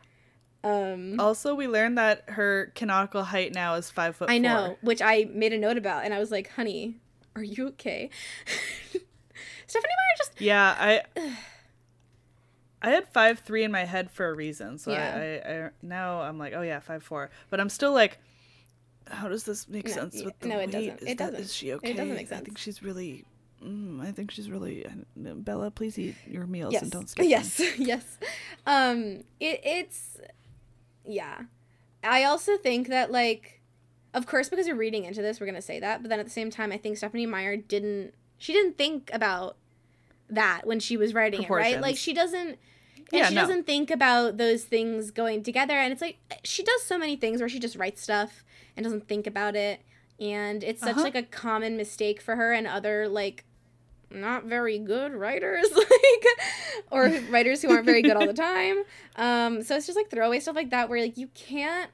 [0.67, 4.77] Um, Also, we learned that her canonical height now is 5 foot I know, four.
[4.83, 6.97] which I made a note about, and I was like, "Honey,
[7.35, 8.11] are you okay?"
[9.67, 11.03] Stephenie Meyer just Yeah, I
[12.83, 14.79] I had five three in my head for a reason.
[14.79, 15.41] So Yeah.
[15.47, 17.31] I, I, I now I'm like, oh yeah, five four.
[17.51, 18.19] But I'm still like,
[19.09, 20.73] how does this make No, sense yeah, with the no, it weight?
[20.73, 21.03] doesn't.
[21.03, 21.41] Is It that- doesn't.
[21.41, 21.91] Is she okay?
[21.91, 22.43] It doesn't make sense.
[22.43, 23.25] I think she's really.
[23.65, 24.85] Mm, I think she's really.
[25.17, 27.31] Bella, please eat your meals yes, and don't skip them.
[27.31, 28.05] yes, yes.
[28.67, 30.19] Um, it, it's
[31.07, 31.43] yeah.
[32.05, 33.61] I also think that like,
[34.15, 36.03] of course, because you're reading into this, we're gonna say that.
[36.03, 38.15] But then at the same time, I think Stephenie Meyer didn't.
[38.39, 39.57] She didn't think about
[40.29, 41.81] that when she was writing it, right?
[41.81, 42.59] Like she doesn't.
[42.97, 43.43] And Yeah, she no.
[43.43, 45.75] doesn't think about those things going together.
[45.75, 48.45] And it's like she does so many things where she just writes stuff
[48.77, 49.81] and doesn't think about it.
[50.19, 51.03] And it's such Uh-huh.
[51.03, 53.45] like a common mistake for her and other like
[54.11, 56.27] not very good writers like
[56.91, 58.83] or writers who aren't very good all the time.
[59.17, 61.91] Um so it's just like throwaway stuff like that where like you can't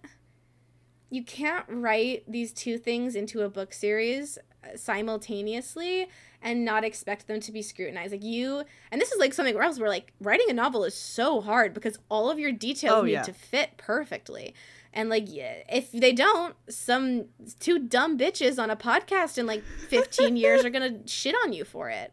[1.10, 4.38] you can't write these two things into a book series
[4.76, 6.08] simultaneously
[6.40, 8.12] and not expect them to be scrutinized.
[8.12, 11.40] Like you, and this is like something else where like writing a novel is so
[11.40, 13.22] hard because all of your details Oh, need yeah.
[13.22, 14.54] to fit perfectly.
[14.94, 15.24] And like
[15.70, 17.24] if they don't, some
[17.60, 20.70] two dumb bitches on a podcast in like 15 years are
[21.02, 22.12] to shit on you for it.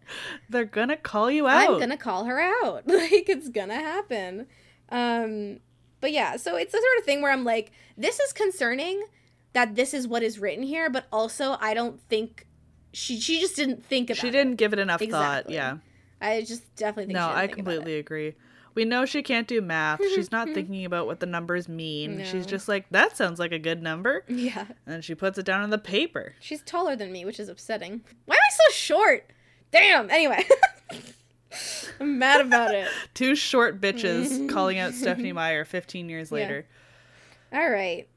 [0.50, 1.74] They're gonna call you out.
[1.74, 2.84] I'm to call her out.
[2.88, 4.48] Like it's to happen.
[4.90, 5.60] Um
[6.02, 9.04] but yeah, so it's the sort of thing where I'm like this is concerning
[9.54, 12.48] that this is what is written here, but also I don't think
[12.94, 15.54] she she just didn't think about She didn't give it enough Exactly.
[15.54, 15.54] thought.
[15.54, 15.78] Yeah.
[16.22, 17.52] I just definitely think No, I it.
[17.52, 18.36] completely agree.
[18.76, 20.00] We know she can't do math.
[20.16, 22.24] She's not thinking about what the numbers mean.
[22.24, 24.24] She's just like, that sounds like a good number.
[24.28, 24.66] Yeah.
[24.86, 26.36] And she puts it down on the paper.
[26.40, 28.02] She's taller than me, which is upsetting.
[28.26, 29.30] Why am I so short?
[29.72, 30.10] Damn.
[30.10, 30.46] Anyway.
[32.00, 32.88] I'm mad about it.
[33.14, 36.36] Two short bitches calling out Stephenie Meyer 15 years Yeah.
[36.36, 36.68] later.
[37.52, 38.08] All right.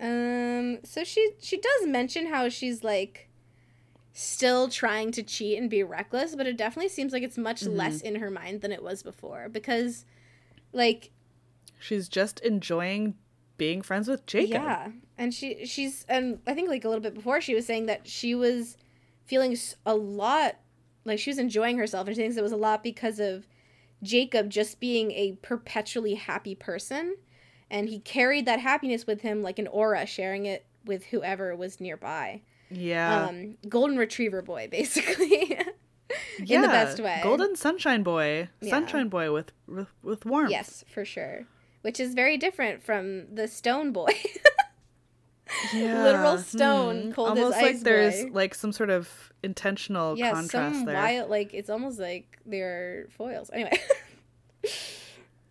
[0.00, 3.28] Um so she she does mention how she's like
[4.18, 7.76] still trying to cheat and be reckless, but it definitely seems like it's much Mm-hmm.
[7.76, 10.04] less in her mind than it was before because
[10.72, 11.10] like
[11.78, 13.14] She's just enjoying
[13.58, 14.52] being friends with Jacob.
[14.52, 17.86] Yeah, and she she's and I think like a little bit before she was saying
[17.86, 18.78] that she was
[19.26, 20.56] feeling a lot
[21.04, 23.46] like she was enjoying herself and she thinks it was a lot because of
[24.02, 27.16] Jacob just being a perpetually happy person
[27.70, 31.80] and he carried that happiness with him like an aura sharing it with whoever was
[31.80, 32.40] nearby.
[32.70, 33.26] Yeah.
[33.26, 35.50] Um golden retriever boy basically.
[35.50, 35.62] yeah.
[36.56, 37.20] in the best way.
[37.22, 38.48] Golden Sunshine Boy.
[38.60, 38.70] Yeah.
[38.70, 40.50] Sunshine Boy with, with, with warmth.
[40.50, 41.46] yes, for sure.
[41.82, 44.12] Which is very different from the stone boy.
[45.72, 46.02] Yeah.
[46.02, 48.30] Literal stone, cold as Almost like ice there's boy.
[48.32, 50.96] like some sort of intentional yeah, contrast some there.
[50.96, 53.48] wild like it's almost like they're foils.
[53.52, 53.78] Anyway.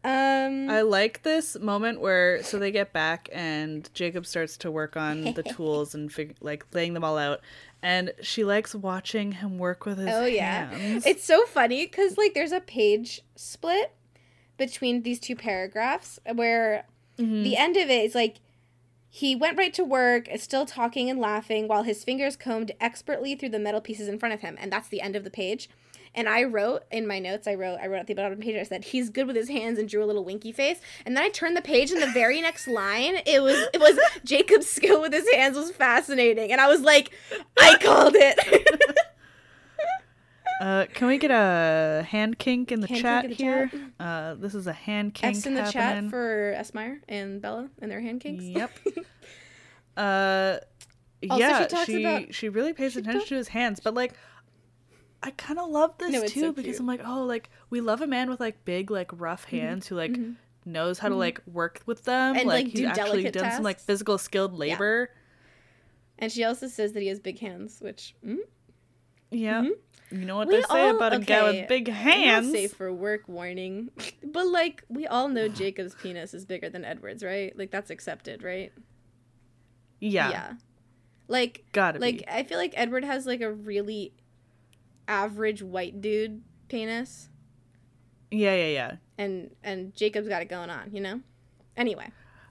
[0.06, 4.96] um I like this moment where so they get back and Jacob starts to work
[4.96, 7.41] on the tools and fig- like laying them all out,
[7.82, 10.70] and she likes watching him work with his Oh yeah.
[10.70, 11.06] hands.
[11.06, 13.91] It's so funny cuz like there's a page split
[14.58, 16.86] between these two paragraphs where
[17.18, 17.44] Mm-hmm.
[17.44, 18.36] the end of it is like
[19.10, 23.36] he went right to work, is still talking and laughing while his fingers combed expertly
[23.36, 25.70] through the metal pieces in front of him, and that's the end of the page.
[26.17, 28.43] And I wrote in my notes, I wrote, I wrote at the bottom of the
[28.45, 30.80] page, I said he's good with his hands and drew a little winky face.
[31.06, 33.99] And then I turned the page, and the very next line, it was, it was
[34.23, 37.12] Jacob's skill with his hands was fascinating, and I was like,
[37.60, 38.97] I called it.
[40.62, 43.67] Uh, can we get a hand kink in the Hand chat in the here?
[43.67, 43.80] chat.
[43.99, 46.10] Uh, this is a hand kink F's in the chat happening.
[46.10, 46.73] for S.
[46.73, 48.45] Meyer and Bella and their hand kinks.
[48.45, 48.71] Yep.
[49.97, 50.58] uh,
[51.30, 54.13] Also, yeah, she talks she about- she really pays attention to his hands, but like.
[55.23, 56.80] I kind of love this No, too so because.
[56.80, 59.95] I'm like, oh, like we love a man with like big, like rough hands who
[59.95, 60.15] like
[60.65, 62.39] knows how to like work with them, Mm-hmm.
[62.41, 65.10] And, like, like, he's actually done some like physical skilled labor.
[66.19, 68.38] And she also says that he has big hands, which mm,
[69.32, 69.63] Yeah,
[70.12, 72.51] you know what We they say all- about a guy with big hands.
[72.51, 73.89] safe for work warning.
[74.23, 77.58] but like we all know Jacob's penis is bigger than Edward's, right?
[77.58, 78.71] Like that's accepted, right?
[79.99, 80.30] Yeah.
[80.30, 80.54] Yeah,
[81.28, 82.28] Like gotta like be.
[82.28, 84.13] I feel like Edward has like a really
[85.08, 87.30] average white dude penis
[88.32, 88.96] Yeah, yeah, yeah.
[89.18, 91.22] and and Jacob's got it going on, you know?
[91.78, 92.08] Anyway.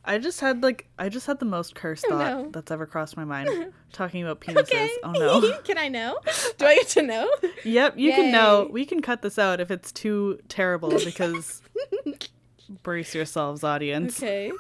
[0.07, 2.51] I just had like I just had the most cursed thought no.
[2.51, 4.61] that's ever crossed my mind talking about penises.
[4.61, 4.91] Okay.
[5.03, 5.59] Oh no.
[5.65, 6.19] Can I know?
[6.59, 7.31] Do I get to know?
[7.65, 8.69] yep, you can know.
[8.71, 11.63] We can cut this out if it's too terrible because
[12.83, 14.23] brace yourselves, audience.
[14.23, 14.53] okay.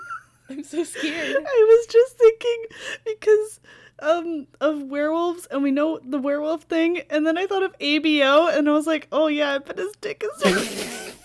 [0.49, 1.37] I'm so scared.
[1.37, 2.65] I was just thinking
[3.05, 3.61] because
[4.05, 8.57] um of werewolves and we know the werewolf thing and then I thought of ABO
[8.57, 10.43] and I was like, "Oh yeah, I bet his dick is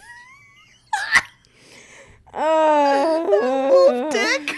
[2.34, 4.10] Oh.
[4.12, 4.56] dick."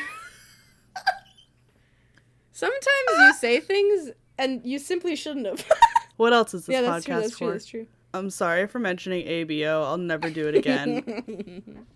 [2.52, 5.66] Sometimes you say things and you simply shouldn't have.
[6.18, 7.16] What else is this yeah, podcast true.
[7.16, 7.38] That's for?
[7.40, 7.52] true.
[7.54, 7.88] That's true.
[8.14, 9.84] I'm sorry for mentioning ABO.
[9.86, 11.88] I'll never do it again.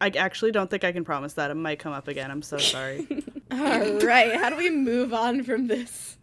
[0.00, 1.50] I actually don't think I can promise that.
[1.50, 2.30] It might come up again.
[2.30, 3.08] I'm so sorry.
[3.50, 3.58] All
[4.00, 4.34] right.
[4.34, 6.16] How do we move on from this?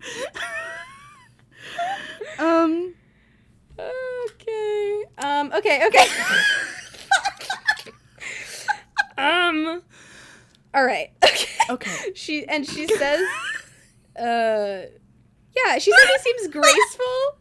[2.39, 2.93] um,
[3.79, 5.03] Okay.
[5.17, 5.51] Um.
[5.53, 5.85] Okay.
[5.87, 6.05] Okay.
[9.17, 9.81] um.
[10.73, 11.09] All right.
[11.23, 11.47] Okay.
[11.69, 12.11] okay.
[12.15, 13.21] She and she says,
[14.17, 14.87] uh,
[15.55, 17.37] yeah, she says he seems graceful.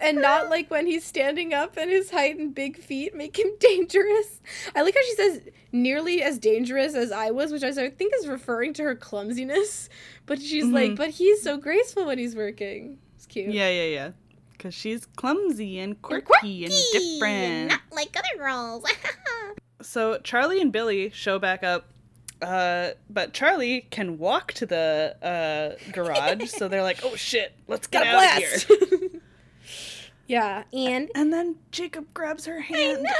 [0.00, 3.50] And not like when he's standing up and his height and big feet make him
[3.60, 4.40] dangerous.
[4.74, 5.40] I like how she says
[5.72, 8.94] nearly as dangerous as I was, which I s- I think is referring to her
[8.94, 9.88] clumsiness.
[10.26, 10.96] But she's like, Mhm.
[10.96, 12.98] but he's so graceful when he's working.
[13.16, 13.50] It's cute.
[13.52, 14.10] Yeah, yeah, yeah.
[14.52, 17.68] Because she's clumsy and And quirky, and different.
[17.70, 18.84] Not like other girls.
[19.80, 21.86] So Charlie and Billy show back up
[22.42, 27.88] Uh, but Charlie can walk to the uh, garage, so they're like, "Oh shit, let's
[27.88, 29.08] get Got a out of here!"
[30.28, 30.66] blast.
[30.72, 33.02] yeah, and And then Jacob grabs her hand.
[33.02, 33.10] no.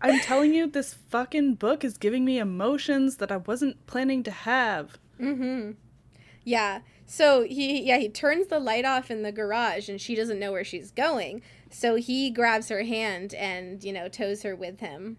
[0.00, 4.30] I'm telling you, this fucking book is giving me emotions that I wasn't planning to
[4.30, 4.98] have.
[5.18, 5.72] mm-hmm.
[6.46, 6.80] Yeah.
[7.06, 10.52] So he yeah, he turns the light off in the garage and she doesn't know
[10.52, 11.40] where she's going.
[11.70, 15.16] So he grabs her hand and, you know, tows her with him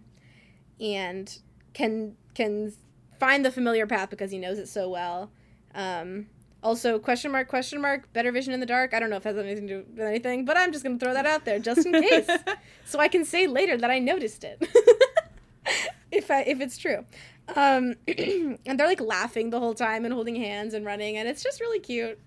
[0.79, 1.35] and
[1.73, 2.73] can can
[3.19, 5.31] find the familiar path because he knows it so well.
[5.73, 6.27] Um
[6.65, 8.95] also, question mark, question mark, better vision in the dark.
[8.95, 10.97] I don't know if that has anything to do with anything, but I'm just going
[10.97, 12.27] to throw that out there just in case.
[12.85, 14.57] so I can say later that I noticed it.
[16.11, 17.05] if I, if it's true.
[17.55, 21.43] Um, and they're like laughing the whole time and holding hands and running, and it's
[21.43, 22.19] just really cute.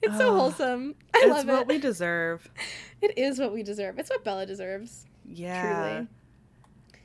[0.00, 0.94] It's so Oh, wholesome.
[1.14, 1.50] I love it.
[1.50, 2.48] it's what we deserve.
[3.00, 3.98] It is what we deserve.
[3.98, 5.06] It's what Bella deserves.
[5.26, 5.88] Yeah.
[5.94, 6.06] Truly.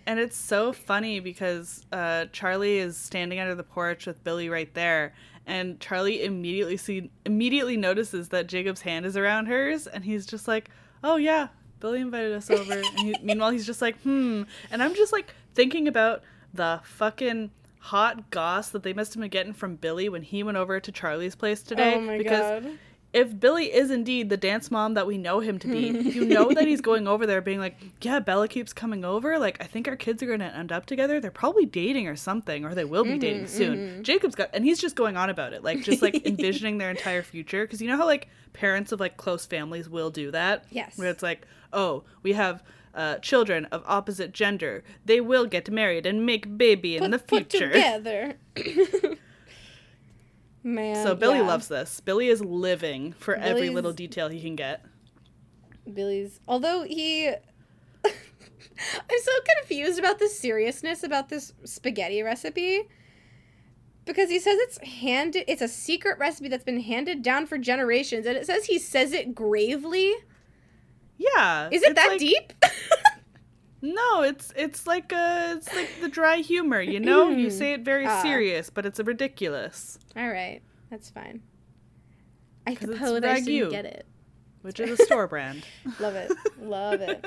[0.05, 4.73] And it's so funny because uh, Charlie is standing under the porch with Billy right
[4.73, 5.13] there,
[5.47, 10.47] and Charlie immediately see immediately notices that Jacob's hand is around hers, and he's just
[10.47, 10.69] like,
[11.03, 11.47] "Oh yeah,
[11.79, 15.33] Billy invited us over." and he, meanwhile, he's just like, "Hmm," and I'm just like
[15.55, 16.21] thinking about
[16.53, 20.57] the fucking hot goss that they must have been getting from Billy when he went
[20.57, 21.95] over to Charlie's place today.
[21.95, 22.77] oh my because god.
[23.17, 26.51] If Billy is indeed the dance mom that we know him to be, you know
[26.53, 29.39] that he's going over there being like, yeah, Bella keeps coming over.
[29.39, 31.19] Like, I think our kids are going to end up together.
[31.19, 34.03] They're probably dating or something, or they will be dating soon.
[34.03, 37.23] Jacob's got, and he's just going on about it, like, just like envisioning their entire
[37.23, 37.63] future.
[37.65, 40.65] Because you know how, like, parents of like close families will do that?
[40.69, 40.95] Yes.
[40.97, 42.63] Where it's like, oh, we have.
[42.95, 47.19] Uh, children of opposite gender, they will get married and make baby in Put, the
[47.19, 47.71] put future.
[47.71, 48.33] together.
[50.67, 51.01] Man.
[51.01, 51.47] So Billy yeah.
[51.47, 52.01] loves this.
[52.01, 54.85] Billy is living for every little detail he can get.
[55.91, 56.39] Billy's.
[56.47, 57.27] Although he.
[58.05, 58.11] I'm
[59.23, 62.83] so confused about the seriousness about this spaghetti recipe.
[64.03, 68.25] Because he says it's handed it's a secret recipe that's been handed down for generations
[68.25, 70.13] and it says he says it gravely.
[71.17, 71.69] Yeah.
[71.71, 72.53] Is it that like- deep?
[73.95, 77.29] No, it's it's like uh it's like the dry humor, you know?
[77.29, 78.21] you say it very Ah.
[78.21, 80.61] serious, but it's ridiculous, All right.
[80.89, 81.41] That's fine.
[82.65, 83.45] I suppose I Ragu.
[83.45, 84.05] shouldn't get it.
[84.61, 85.63] which is a store brand.
[85.99, 86.31] Love it.
[86.61, 87.25] Love it.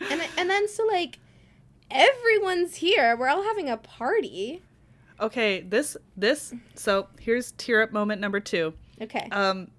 [0.00, 1.18] And and then so like
[1.90, 3.16] everyone's here.
[3.16, 4.62] We're all having a party.
[5.20, 8.72] Okay, this this so here's tear up moment number 2.
[9.02, 9.28] Okay.
[9.32, 9.70] Um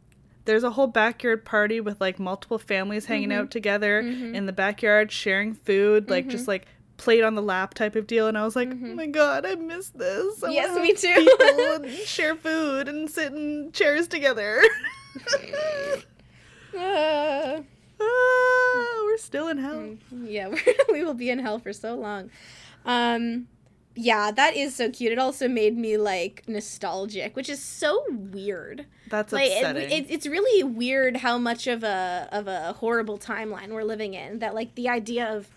[0.46, 3.40] there's a whole backyard party with like multiple families hanging Mm-hmm.
[3.42, 6.32] out together in the backyard sharing food, like Mm-hmm.
[6.32, 6.66] just like
[6.98, 9.56] plate on the lap type of deal and I was like, "Oh my god, I
[9.56, 11.14] miss this." I Yes, me too.
[11.16, 14.62] people and share food and sit in chairs together.
[16.78, 17.62] Uh,
[18.04, 19.96] Ah, we're still in hell.
[20.24, 20.58] yeah, we're,
[20.92, 22.32] we will be in hell for so long.
[22.84, 23.48] Um,
[23.96, 25.12] yeah, that is so cute.
[25.12, 28.86] It also made me like nostalgic, which is so weird.
[29.10, 29.92] That's Like it, upsetting.
[29.92, 34.40] it, it's really weird how much of a of a horrible timeline we're living in.
[34.40, 35.50] That like the idea of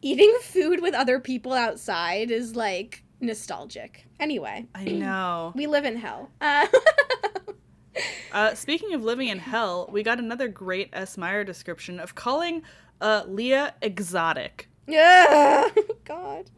[0.00, 4.06] eating food with other people outside is like nostalgic.
[4.20, 5.52] Anyway, I know.
[5.56, 6.30] we live in hell.
[6.40, 6.66] Uh,
[8.32, 11.18] Uh, speaking of living in hell, we got another great S.
[11.18, 12.62] Meyer description of calling
[13.02, 14.68] uh, Leah exotic.
[14.86, 15.68] yeah,
[16.06, 16.50] God.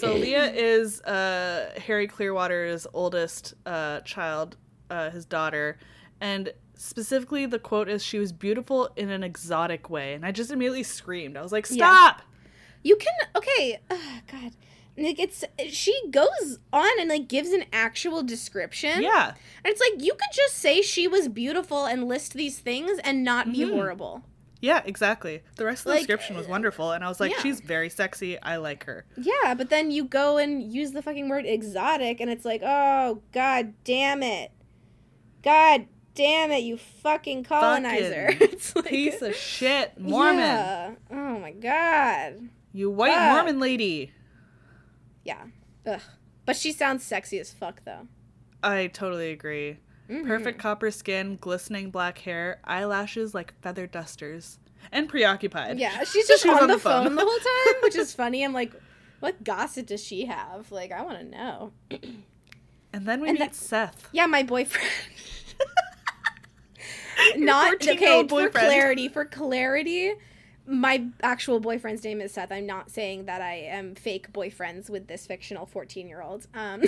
[0.00, 4.56] So Leah is uh, Harry Clearwater's oldest uh, child,
[4.90, 5.78] uh, his daughter,
[6.20, 10.50] and specifically the quote is she was beautiful in an exotic way, and I just
[10.50, 11.36] immediately screamed.
[11.36, 11.76] I was like, Yeah.
[11.76, 12.22] "Stop!"
[12.82, 13.80] You can okay.
[13.90, 13.98] Ugh,
[14.30, 14.52] God,
[14.98, 19.02] like it's she goes on and like gives an actual description.
[19.02, 19.28] Yeah,
[19.64, 23.24] and it's like you could just say she was beautiful and list these things and
[23.24, 23.70] not be Mhm.
[23.70, 24.22] horrible.
[24.60, 25.42] Yeah, exactly.
[25.56, 27.40] The rest of the Like, description was uh, wonderful, and I was like, yeah.
[27.40, 28.40] "She's very sexy.
[28.40, 32.30] I like her." Yeah, but then you go and use the fucking word exotic, and
[32.30, 34.50] it's like, oh god damn it,
[35.42, 38.32] god damn it, you fucking colonizer.
[38.32, 40.38] Fucking it's like, Piece of shit, Mormon.
[40.38, 40.90] Yeah.
[41.10, 42.48] Oh my god.
[42.72, 43.32] You white.
[43.32, 44.12] Mormon lady.
[45.24, 45.44] Yeah.
[45.86, 46.00] Ugh.
[46.44, 48.08] But she sounds sexy as fuck though.
[48.62, 49.78] I totally agree.
[50.08, 50.26] Mhm.
[50.26, 54.58] Perfect copper skin, glistening black hair, eyelashes like feather dusters,
[54.90, 55.78] and preoccupied.
[55.78, 57.14] Yeah, she's just She was on, the, phone.
[57.14, 58.42] the whole time, which is funny.
[58.44, 58.72] I'm like,
[59.20, 60.70] what gossip does she have?
[60.72, 61.72] Like, I want to know.
[62.90, 64.08] And then we And meet that- Seth.
[64.12, 64.88] Yeah, my boyfriend.
[67.36, 67.96] Not okay.
[67.96, 70.12] 14-year-old For clarity, for clarity,
[70.66, 72.50] my actual boyfriend's name is Seth.
[72.50, 76.46] I'm not saying that I am fake boyfriends with this fictional 14 year old.
[76.54, 76.82] Um,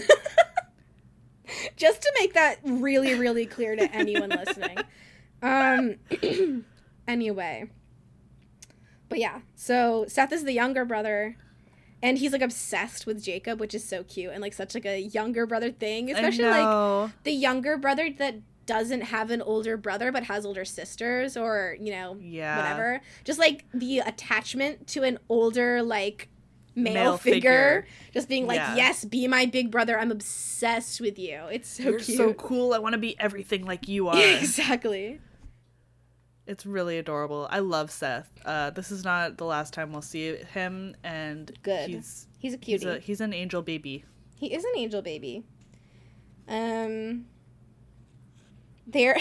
[1.81, 4.85] just to make that really, really clear to anyone listening.
[5.43, 5.97] Um,
[7.09, 7.71] anyway,
[9.09, 11.37] but yeah, so Seth is the younger brother,
[12.03, 15.01] and he's like obsessed with Jacob, which is so cute and like such like a
[15.01, 16.69] younger brother thing, especially like
[17.25, 21.91] the younger brother that doesn't have an older brother but has older sisters or you
[21.91, 22.57] know Yeah.
[22.57, 23.01] whatever.
[23.25, 26.29] Just like the attachment to an older like
[26.83, 27.87] male, Male figure, figure.
[28.13, 28.75] just being like, Yeah.
[28.77, 29.99] yes, be my big brother.
[29.99, 31.43] I'm obsessed with you.
[31.53, 32.17] It's so You're cute.
[32.19, 32.73] so cool.
[32.75, 34.19] I want to be everything like you are.
[34.19, 35.21] exactly.
[36.47, 37.47] It's really adorable.
[37.51, 38.29] I love Seth.
[38.45, 41.91] Uh, this is not the last time we'll see him, and Good.
[41.91, 44.05] He's He's a he's a he's an angel baby.
[44.35, 45.45] He is an angel baby.
[46.49, 47.27] Um
[48.87, 49.19] they're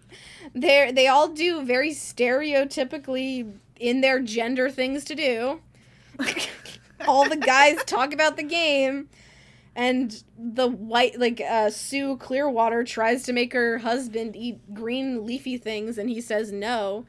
[0.54, 5.60] they're they all do very stereotypically in their gender things to do.
[7.06, 9.08] all the guys talk about the game
[9.76, 15.56] and the white like uh Sue Clearwater tries to make her husband eat green leafy
[15.56, 17.06] things and he says no.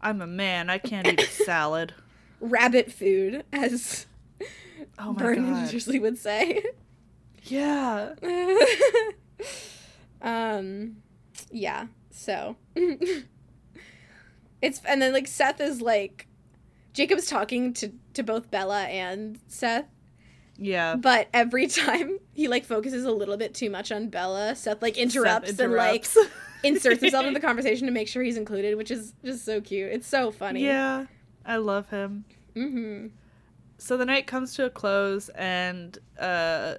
[0.00, 0.70] I'm a man.
[0.70, 1.94] I can't eat a salad.
[2.40, 4.06] Rabbit food as
[4.98, 6.00] Oh my Vernon god.
[6.00, 6.62] would say.
[7.44, 8.14] Yeah.
[10.22, 10.96] um
[11.52, 12.56] yeah so
[14.60, 16.26] it's and then like seth is like
[16.92, 19.86] jacob's talking to to both bella and seth
[20.58, 20.94] Yeah.
[20.96, 24.96] but every time he like focuses a little bit too much on bella seth like
[24.98, 26.06] interrupts, Seth and like
[26.64, 29.90] inserts himself in the conversation to make sure he's included which is just so cute
[29.92, 31.06] it's so funny Yeah.
[31.46, 32.24] I love him.
[32.54, 33.06] mm-hmm
[33.78, 36.74] So the night comes to a close, and uh,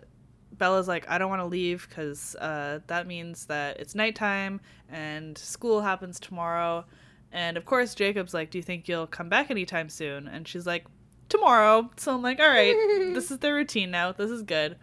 [0.52, 4.60] Bella's like, I don't want to leave because uh, that means that it's nighttime
[4.90, 6.84] and school happens tomorrow.
[7.32, 10.28] And of course, Jacob's like, Do you think you'll come back anytime soon?
[10.28, 10.86] And she's like,
[11.30, 11.90] Tomorrow.
[11.98, 12.76] So I'm like, All right,
[13.14, 14.12] this is the routine now.
[14.12, 14.76] This is good.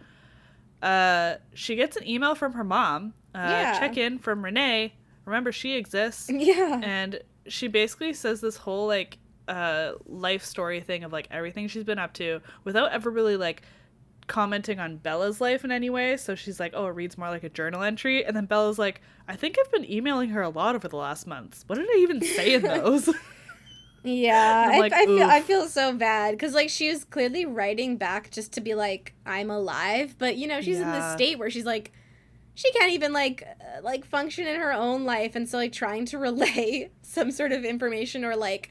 [0.81, 3.13] Uh, she gets an email from her mom.
[3.35, 3.79] Uh, Yeah.
[3.79, 4.93] Check in from Renee.
[5.25, 9.17] Remember, she exists yeah and she basically says this whole like
[9.47, 13.61] uh life story thing of like everything she's been up to without ever really like
[14.27, 16.17] commenting on Bella's life in any way.
[16.17, 19.01] So she's like, "Oh, it reads more like a journal entry." And then Bella's like,
[19.27, 21.63] "I think I've been emailing her a lot over the last months.
[21.67, 23.09] What did I even say in those?"
[24.07, 27.97] Yeah, I, like, I feel I feel so bad because like she was clearly writing
[27.97, 31.49] back just to be like I'm alive, but you know she's in this state where
[31.49, 31.91] she's like
[32.55, 36.05] she can't even like uh, like function in her own life, and so like trying
[36.05, 38.69] to relay some sort of information or like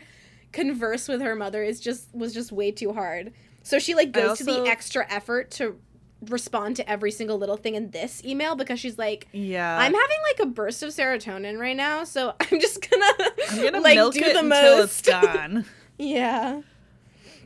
[0.53, 3.33] converse with her mother is just was just way too hard.
[3.63, 5.79] So she like goes to the extra effort to
[6.23, 9.77] respond to every single little thing in this email because she's like yeah.
[9.79, 13.13] I'm having like a burst of serotonin right now, so I'm just gonna,
[13.51, 15.01] I'm gonna like milk do it the until most.
[15.09, 15.65] it's gone.
[15.99, 16.63] yeah.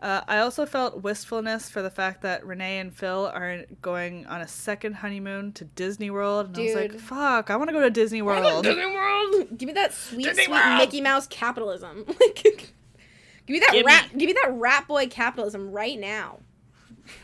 [0.02, 4.40] Uh, I also felt wistfulness for the fact that Renee and Phil are going on
[4.40, 7.82] a second honeymoon to Disney World, and I was like, "Fuck, I want to go
[7.82, 9.58] to Disney World." Disney World.
[9.58, 10.78] Give me that sweet, Disney sweet World.
[10.78, 12.06] Mickey Mouse capitalism.
[12.18, 12.42] Like,
[13.46, 13.84] give me that Gimme.
[13.84, 14.08] rat.
[14.16, 16.38] Give me that rat boy capitalism right now.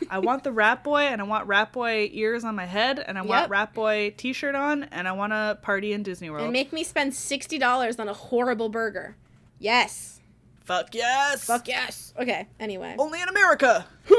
[0.09, 3.17] I want the Rat Boy, and I want Rat Boy ears on my head, and
[3.17, 3.29] I Yep.
[3.29, 6.43] want Rat Boy T-shirt on, and I want to party in Disney World.
[6.43, 9.15] And make me spend sixty dollars on a horrible burger.
[9.59, 10.19] Yes.
[10.65, 11.45] Fuck yes!
[11.45, 12.13] Fuck yes.
[12.19, 12.47] Okay.
[12.59, 12.95] Anyway.
[12.99, 13.85] Only in America.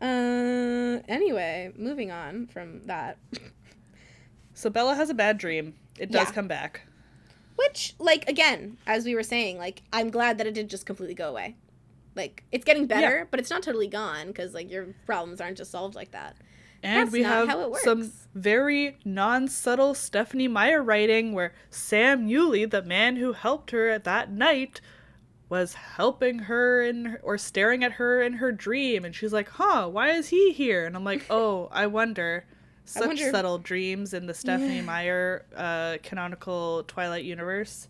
[0.00, 1.00] uh.
[1.08, 3.18] Anyway, moving on from that.
[4.54, 5.74] So Bella has a bad dream.
[5.98, 6.32] It does Yeah.
[6.34, 6.82] come back.
[7.56, 11.14] Which, like, again, as we were saying, like, I'm glad that it did just completely
[11.14, 11.56] go away.
[12.16, 15.70] Like, it's getting better, but it's not totally gone because, like, your problems aren't just
[15.70, 16.36] solved like that.
[16.82, 22.68] And That's we have how it some very non-subtle Stephenie Meyer writing where Sam Uley,
[22.68, 24.80] the man who helped her that night,
[25.50, 29.88] was helping her in or staring at her in her dream and she's like, "Huh,
[29.88, 32.46] why is he here?" And I'm like, "Oh, I wonder."
[32.86, 34.82] Such wonder- subtle dreams in the Stephenie Yeah.
[34.82, 37.88] Meyer uh, canonical Twilight universe.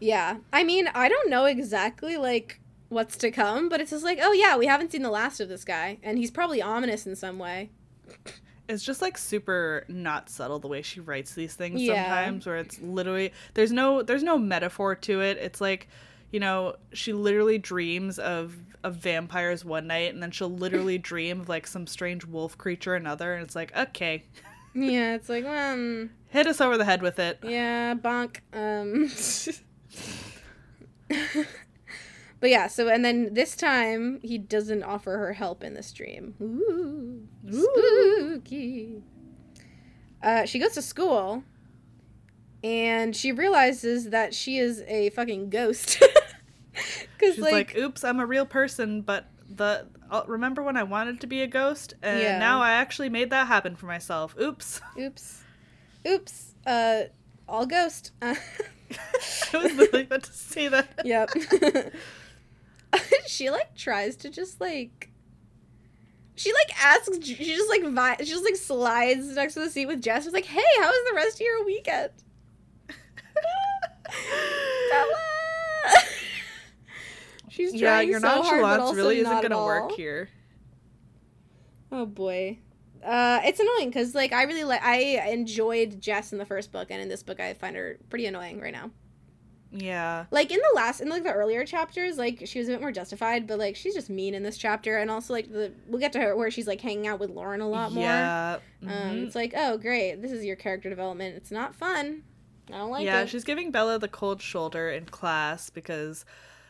[0.00, 0.36] Yeah.
[0.52, 2.60] I mean, I don't know exactly, like,
[2.92, 5.48] what's to come, but it's just like, oh, yeah, we haven't seen the last of
[5.48, 7.70] this guy, and he's probably ominous in some way.
[8.68, 12.04] It's just like super not subtle the way she writes these things Yeah.
[12.04, 15.36] sometimes where it's literally there's no there's no metaphor to it.
[15.38, 15.88] It's like,
[16.30, 21.40] you know, she literally dreams of of vampires one night and then she'll literally dream
[21.40, 24.24] of like some strange wolf creature another and it's like, okay,
[24.74, 27.40] yeah, it's like, um, hit us over the head with it.
[27.42, 28.38] yeah, bonk.
[28.54, 29.10] Um.
[32.42, 36.34] but yeah, so, and then this time, he doesn't offer her help in this dream.
[36.42, 37.22] Ooh.
[37.48, 39.00] Spooky.
[40.20, 41.44] Uh, she goes to school
[42.64, 46.02] and she realizes that she is a fucking ghost.
[46.72, 50.82] Because, She's like, like, "Oops, I'm a real person, but the uh, remember when I
[50.82, 52.38] wanted to be a ghost and Yeah.
[52.38, 54.34] now I actually made that happen for myself.
[54.40, 55.42] Oops." oops.
[56.08, 56.54] Oops.
[56.66, 57.02] Uh,
[57.46, 58.10] all ghost.
[58.22, 58.36] I
[59.52, 61.02] was literally about to say that.
[61.04, 61.30] Yep.
[63.32, 65.10] She like tries to just like
[66.34, 69.86] she like asks she just like vi- she just like slides next to the seat
[69.86, 70.24] with Jess.
[70.24, 72.10] Was like, "Hey, how was the rest of your weekend?"
[74.90, 75.14] Bella.
[77.48, 80.28] She's yeah, trying your so hard, nonchalance also really isn't gonna work here.
[81.90, 82.58] Oh boy.
[83.04, 86.90] Uh, it's annoying because like I really like I enjoyed Jess in the first book,
[86.90, 88.90] and in this book I find her pretty annoying right now.
[89.72, 90.26] Yeah.
[90.30, 92.92] Like in the last, in like the earlier chapters, like she was a bit more
[92.92, 96.12] justified, but like she's just mean in this chapter, and also like the we'll get
[96.12, 98.04] to her where she's like hanging out with Lauren a lot more.
[98.04, 98.58] Yeah.
[98.82, 99.26] Um, mhm.
[99.26, 101.36] it's like oh great, this is your character development.
[101.36, 102.22] It's not fun.
[102.68, 103.28] I don't like yeah, it.
[103.28, 106.24] she's giving Bella the cold shoulder in class because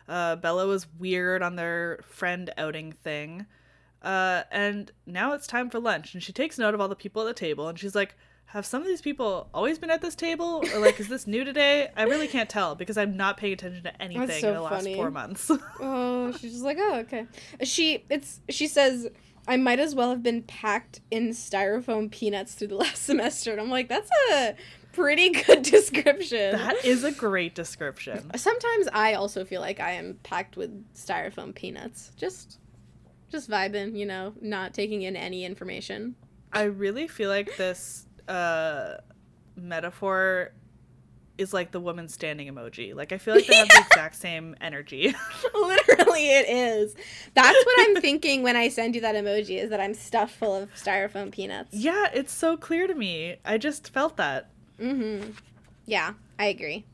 [0.08, 3.46] uh, Bella was weird on their friend outing thing.
[4.00, 7.22] Uh, and now it's time for lunch, and she takes note of all the people
[7.22, 8.16] at the table, and she's like,
[8.46, 11.44] "Have some of these people always been at this table, or like, is this new
[11.44, 11.90] today?
[11.96, 14.88] I really can't tell because I'm not paying attention to anything so in the last
[14.94, 17.26] four months." Oh, she's just like, oh, okay.
[17.62, 19.08] She it's she says
[19.46, 23.60] I might as well have been packed in styrofoam peanuts through the last semester, and
[23.60, 24.54] I'm like, that's a
[24.92, 26.52] pretty good description.
[26.52, 28.30] that is a great description.
[28.36, 32.58] Sometimes I also feel like I am packed with styrofoam peanuts, just
[33.30, 36.14] just vibing, you know, not taking in any information.
[36.52, 38.96] I really feel like this uh,
[39.56, 40.52] metaphor
[41.38, 42.94] is like the woman standing emoji.
[42.94, 45.14] Like I feel like they have the exact same energy.
[45.54, 46.94] Literally, it is.
[47.34, 49.58] That's what I'm thinking when I send you that emoji.
[49.62, 51.74] Is that I'm stuffed full of styrofoam peanuts.
[51.74, 53.36] yeah, it's so clear to me.
[53.44, 54.50] I just felt that.
[54.78, 55.30] Mm-hmm.
[55.86, 56.84] Yeah, I agree.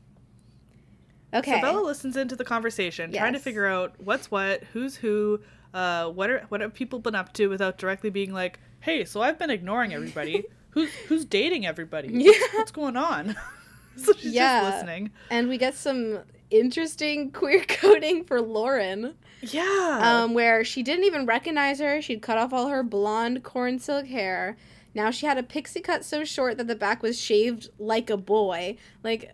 [1.33, 1.55] Okay.
[1.55, 5.39] So Bella listens into the conversation, trying to figure out what's what, who's who,
[5.75, 9.21] uh, what are what have people been up to, without directly being like, "Hey, so
[9.21, 10.45] I've been ignoring everybody.
[10.71, 12.09] Who's who's dating everybody?
[12.11, 12.31] Yeah.
[12.31, 13.35] What's, what's going on?"
[13.95, 14.61] so she's Yeah.
[14.61, 15.11] just listening.
[15.29, 16.19] and we get some
[16.51, 19.99] interesting queer coding for Lauren, Yeah.
[20.23, 22.01] um, where she didn't even recognize her.
[22.01, 24.57] She'd cut off all her blonde corn silk hair.
[24.95, 28.17] Now she had a pixie cut so short that the back was shaved like a
[28.17, 28.77] boy.
[29.03, 29.31] Like,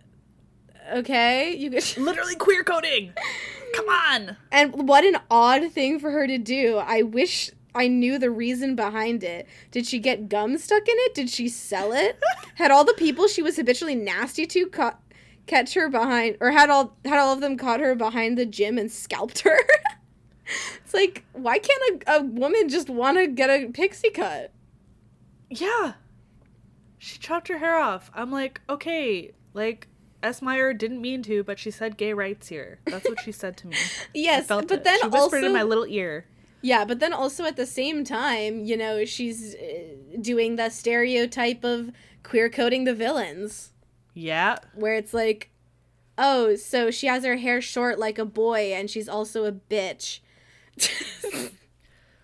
[0.93, 1.97] okay, you could.
[1.97, 3.13] Literally queer coding.
[3.73, 4.38] Come on.
[4.51, 6.77] And what an odd thing for her to do.
[6.77, 9.47] I wish I knew the reason behind it.
[9.69, 11.13] Did she get gum stuck in it?
[11.13, 12.17] Did she sell it?
[12.55, 15.01] had all the people she was habitually nasty to caught
[15.45, 18.78] catch her behind or had all had all of them caught her behind the gym
[18.78, 19.59] and scalped her?
[20.84, 24.51] it's like why can't a, a woman just want to get a pixie cut?
[25.49, 25.93] Yeah.
[26.97, 28.09] She chopped her hair off.
[28.15, 29.88] I'm like, okay, like
[30.23, 30.41] S.
[30.41, 32.80] Meyer didn't mean to, but she said gay rights here.
[32.86, 33.76] That's what she said to me.
[34.13, 34.84] Yes, but it.
[34.84, 36.26] then she whispered also in my little ear.
[36.66, 41.63] Yeah, but then also at the same time, you know, she's uh, doing the stereotype
[41.63, 41.91] of
[42.24, 43.72] queer coding the villains.
[44.16, 44.57] Yeah.
[44.74, 45.51] where it's like,
[46.18, 50.22] oh, so she has her hair short like a boy and she's also a bitch.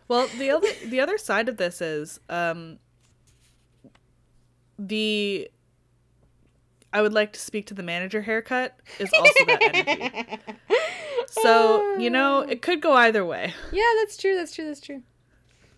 [0.07, 2.79] Well, the other the other side of this is um
[4.77, 5.49] the
[6.91, 10.39] I would like to speak to the manager haircut is also that energy.
[11.33, 13.53] So, you know, it could go either way.
[13.71, 14.35] yeah, that's true.
[14.35, 14.65] That's true.
[14.65, 15.01] That's true.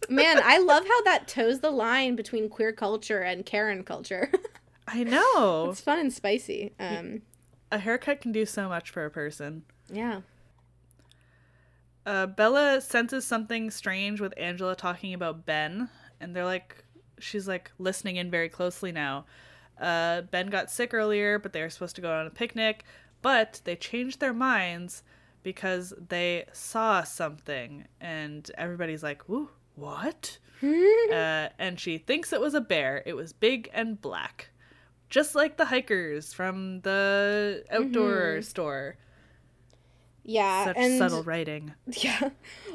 [0.09, 4.29] Man, I love how that toes the line between queer culture and Karen culture.
[4.87, 5.69] I know.
[5.69, 6.73] it's fun and spicy.
[6.79, 7.21] Um,
[7.71, 9.63] A haircut can do so much for a person.
[9.89, 10.21] yeah.
[12.05, 15.87] Uh, Bella senses something strange with Angela talking about Ben,
[16.19, 16.83] and they're like,
[17.17, 19.25] she's like listening in very closely now.
[19.79, 22.83] Uh, ben got sick earlier, but they were supposed to go on a picnic,
[23.21, 25.01] but they changed their minds
[25.43, 32.53] because they saw something, and everybody's like, "Woo, what?" uh, and she thinks it was
[32.53, 33.03] a bear.
[33.05, 34.49] It was big and black,
[35.09, 38.97] just like the hikers from the outdoor store.
[40.23, 41.73] Yeah, Such and subtle writing.
[41.87, 42.29] yeah,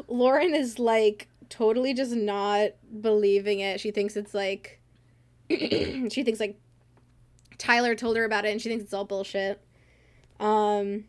[0.07, 3.81] Lauren is like totally just not believing it.
[3.81, 4.81] She thinks it's like
[5.51, 6.61] she thinks like
[7.57, 9.61] Tyler told her about it and she thinks it's all bullshit.
[10.39, 11.05] Um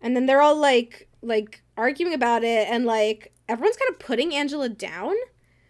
[0.00, 4.34] and then they're all like like arguing about it and like everyone's kind of putting
[4.34, 5.14] Angela down.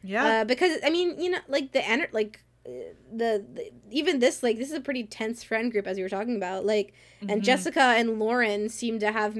[0.02, 0.24] Yeah.
[0.40, 2.70] Uh, because I mean, you know, like the ener- like uh,
[3.12, 6.08] the, the even this like this is a pretty tense friend group as you were
[6.10, 6.64] talking about.
[6.66, 7.44] Like and Mhm.
[7.44, 9.36] Jessica and Lauren seem to have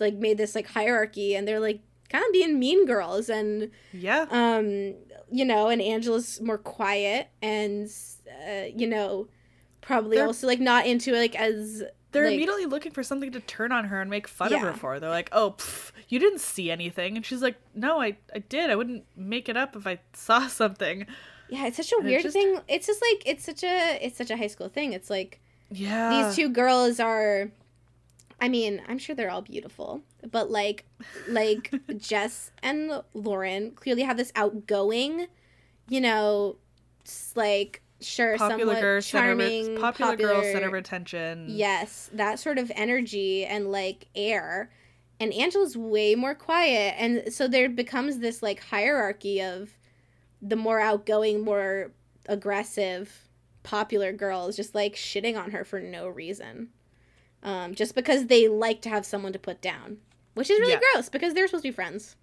[0.00, 4.26] like made this like hierarchy and they're like kind of being mean girls and yeah.
[4.30, 4.94] um
[5.30, 7.88] you know and Angela's more quiet and
[8.46, 9.28] uh, you know
[9.80, 11.82] probably They're- also like not into like as
[12.12, 14.72] They're like- immediately looking for something to turn on her and make fun of her
[14.72, 15.00] for.
[15.00, 18.70] They're like, "Oh, pff, you didn't see anything," and she's like, "No, I, I did.
[18.70, 21.06] I wouldn't make it up if I saw something."
[21.48, 23.98] yeah it's such a And it weird just- thing it's just like it's such a
[24.00, 25.38] it's such a high school thing it's like
[25.70, 26.08] Yeah.
[26.28, 27.50] these two girls are
[28.40, 30.00] I mean, I'm sure they're all beautiful,
[30.30, 30.84] but like,
[31.28, 35.26] like Jess and Lauren clearly have this outgoing,
[35.88, 36.56] you know,
[37.36, 41.46] like sure, popular girl, center of, charming, popular, girl center of attention.
[41.48, 44.70] Yes, that sort of energy and like air.
[45.20, 46.94] And Angela's way more quiet.
[46.98, 49.70] And so there becomes this like hierarchy of
[50.40, 51.92] the more outgoing, more
[52.28, 53.28] aggressive,
[53.62, 56.70] popular girls just like shitting on her for no reason.
[57.44, 59.98] Um, just because they like to have someone to put down,
[60.34, 60.80] which is really Yeah.
[60.94, 62.16] gross because they're supposed to be friends.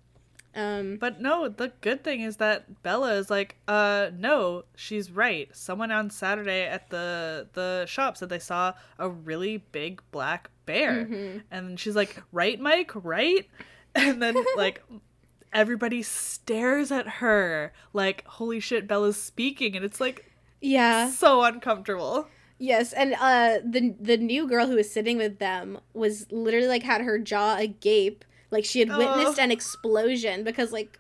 [0.56, 5.48] Um, But no, the good thing is that Bella is like, uh, no, she's right.
[5.56, 11.06] Someone on Saturday at the the shop said they saw a really big black bear,
[11.06, 11.44] Mhm.
[11.52, 13.48] and she's like, right, Mike, right?
[13.96, 14.84] And then like
[15.52, 20.26] everybody stares at her like, holy shit, Bella's speaking, and it's like
[20.62, 21.10] yeah.
[21.10, 22.28] so uncomfortable.
[22.58, 26.84] Yes, and uh the the new girl who was sitting with them was literally like
[26.84, 29.44] had her jaw agape, like she had witnessed Oh.
[29.44, 31.00] an explosion because like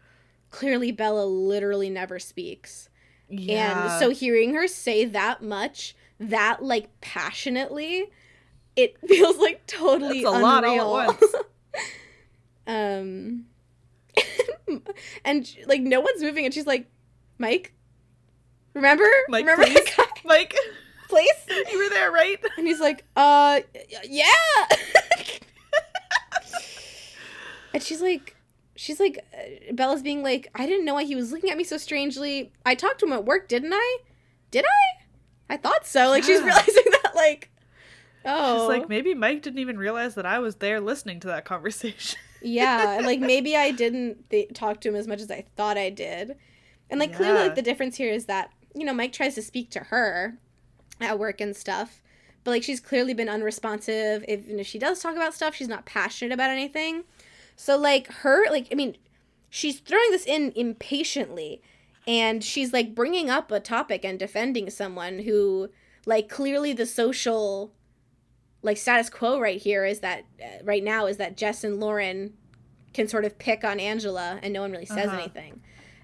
[0.51, 2.89] clearly Bella literally never speaks.
[3.29, 3.91] Yeah.
[3.91, 8.05] And so hearing her say that much, that like passionately,
[8.75, 10.41] it feels like totally That's a unreal.
[10.41, 11.35] lot all at once.
[12.67, 13.45] um
[15.25, 16.87] and like no one's moving and she's like,
[17.37, 17.73] "Mike,
[18.73, 19.05] remember?
[19.29, 19.89] Mike, remember please?
[20.25, 20.55] Mike,
[21.07, 21.27] place?"
[21.71, 22.37] you were there, right?
[22.57, 23.61] And he's like, uh,
[24.03, 24.25] yeah.
[27.74, 28.36] And she's like,
[28.76, 31.63] she's like, uh, Bella's being like, I didn't know why he was looking at me
[31.63, 32.51] so strangely.
[32.65, 33.97] I talked to him at work, didn't I?
[34.51, 35.53] Did I?
[35.53, 36.09] I thought so.
[36.09, 37.49] Like, she's realizing that, like,
[38.26, 38.59] oh.
[38.59, 42.20] She's like, maybe Mike didn't even realize that I was there listening to that conversation.
[42.41, 42.97] yeah.
[42.97, 45.89] and, Like, maybe I didn't th- talk to him as much as I thought I
[45.89, 46.36] did.
[46.89, 49.70] And, like, clearly, like, the difference here is that, you know, Mike tries to speak
[49.72, 50.38] to her
[51.01, 52.01] at work and stuff.
[52.43, 54.24] But like she's clearly been unresponsive.
[54.28, 57.03] If, and if she does talk about stuff, she's not passionate about anything.
[57.62, 58.95] So like her, like I mean,
[59.49, 61.62] she's throwing this in impatiently,
[62.07, 65.70] and she's like bringing up a topic and defending someone who,
[66.05, 67.74] like, clearly the social,
[68.62, 72.34] like status quo right here is that uh, right now is that Jess and Lauren
[72.93, 75.18] can sort of pick on Angela and no one really says Uh-huh.
[75.18, 75.62] anything,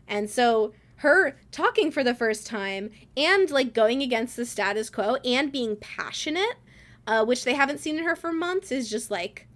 [0.09, 5.15] and so her talking for the first time and like going against the status quo
[5.23, 6.55] and being passionate,
[7.07, 9.47] uh, which they haven't seen in her for months, is just like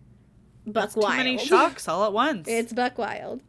[0.70, 2.48] buck That's too many shocks all at once.
[2.48, 3.42] It's buck wild.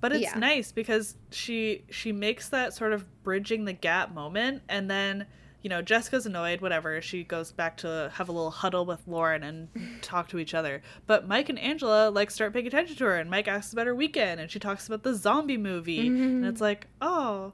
[0.00, 0.38] but it's yeah.
[0.38, 5.26] nice because she she makes that sort of bridging the gap moment and then
[5.62, 9.42] you know jessica's annoyed whatever she goes back to have a little huddle with lauren
[9.42, 9.68] and
[10.02, 13.28] talk to each other but mike and angela like start paying attention to her and
[13.28, 16.48] mike asks about her weekend and she talks about the zombie movie and Mhm.
[16.48, 17.52] it's like oh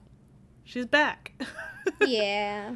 [0.65, 1.33] she's back
[2.07, 2.75] yeah.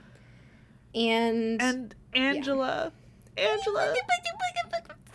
[0.95, 2.91] And, and angela
[3.37, 3.95] angela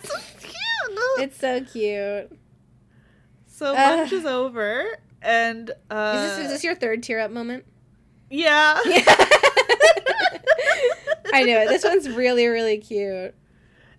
[1.19, 2.37] it's so cute.
[3.47, 3.97] so Uh.
[3.97, 4.85] lunch is over
[5.21, 7.65] and uh Is this, is this your third tear up moment?
[8.29, 8.79] yeah
[11.35, 11.69] I know it.
[11.69, 13.33] This one's really, really cute.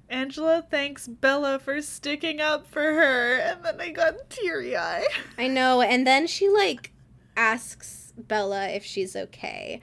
[0.08, 5.04] Angela thanks Bella for sticking up for her, and then I got teary eye.
[5.38, 5.80] I know.
[5.82, 6.92] And then she like
[7.36, 9.80] asks Bella if she's okay.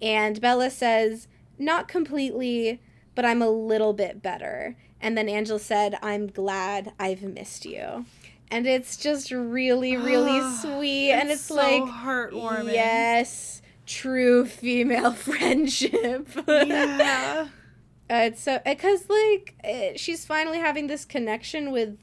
[0.00, 1.26] And Bella says,
[1.58, 2.80] Not completely,
[3.16, 4.76] but I'm a little bit better.
[5.02, 8.06] And then Angela said, I'm glad I've missed you.
[8.50, 11.10] And it's just really, really sweet.
[11.10, 12.72] and it's so like, heartwarming.
[12.72, 16.28] yes, true female friendship.
[16.48, 17.48] Yeah.
[18.10, 21.96] Uh, it's so because like uh, she's finally having this connection with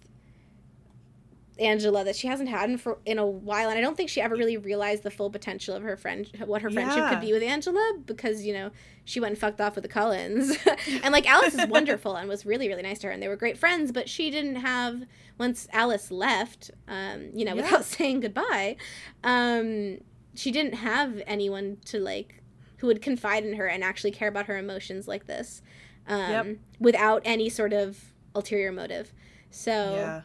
[1.59, 4.21] Angela that she hasn't had in for in a while, and I don't think she
[4.21, 7.09] ever really realized the full potential of her friend, what her friendship Yeah.
[7.09, 8.71] could be with Angela, because you know
[9.05, 10.57] she went and fucked off with the Cullens,
[11.03, 13.35] and like Alice is wonderful and was really really nice to her, and they were
[13.35, 15.03] great friends, but she didn't have
[15.37, 17.61] once Alice left, um, you know, Yeah.
[17.63, 18.77] without saying goodbye,
[19.23, 19.97] um,
[20.35, 22.41] she didn't have anyone to like
[22.77, 25.61] who would confide in her and actually care about her emotions like this
[26.07, 26.57] um, Yep.
[26.79, 29.11] without any sort of ulterior motive.
[29.51, 30.21] So Yeah.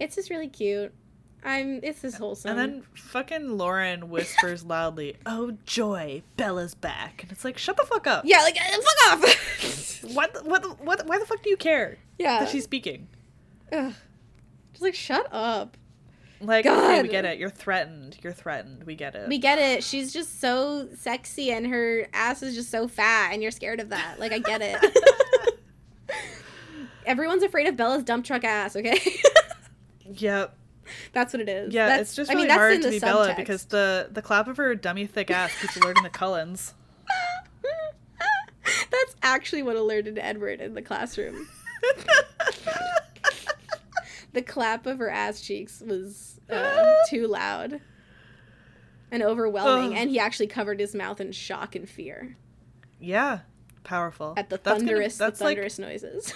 [0.00, 0.92] It's just really cute.
[1.46, 1.80] I'm.
[1.82, 2.52] It's just wholesome.
[2.52, 7.84] And then fucking Lauren whispers loudly, "Oh joy, Bella's back," and it's like, shut the
[7.84, 8.24] fuck up.
[8.26, 10.00] yeah, like uh, fuck off.
[10.14, 10.34] What?
[10.34, 10.62] the- What?
[10.62, 11.06] the- What?
[11.06, 13.08] Why the fuck do you care yeah, that she's speaking?
[13.72, 13.92] Ugh.
[14.72, 15.76] just like shut up.
[16.40, 17.38] Like, okay, we get it.
[17.38, 18.18] You're threatened.
[18.22, 18.84] You're threatened.
[18.84, 19.28] We get it.
[19.28, 19.82] We get it.
[19.82, 23.88] She's just so sexy, and her ass is just so fat, and you're scared of
[23.90, 24.16] that.
[24.18, 24.98] Like I get it.
[27.06, 28.76] Everyone's afraid of Bella's dump truck ass.
[28.76, 28.98] Okay,
[30.12, 30.56] yep.
[31.12, 31.72] that's what it is.
[31.74, 34.48] Yeah, That's- it's just I really mean, hard to be Bella because the the clap
[34.48, 36.74] of her dummy thick ass keeps alerting the Cullens.
[38.90, 41.46] That's actually what alerted Edward in the classroom.
[44.32, 47.80] the clap of her ass cheeks was uh, too loud
[49.10, 49.98] and overwhelming, Ugh.
[49.98, 52.36] and he actually covered his mouth in shock and fear
[53.00, 53.40] yeah,
[53.82, 54.34] powerful.
[54.36, 56.32] at the That's gonna- thunderous, that's the like thunderous noises.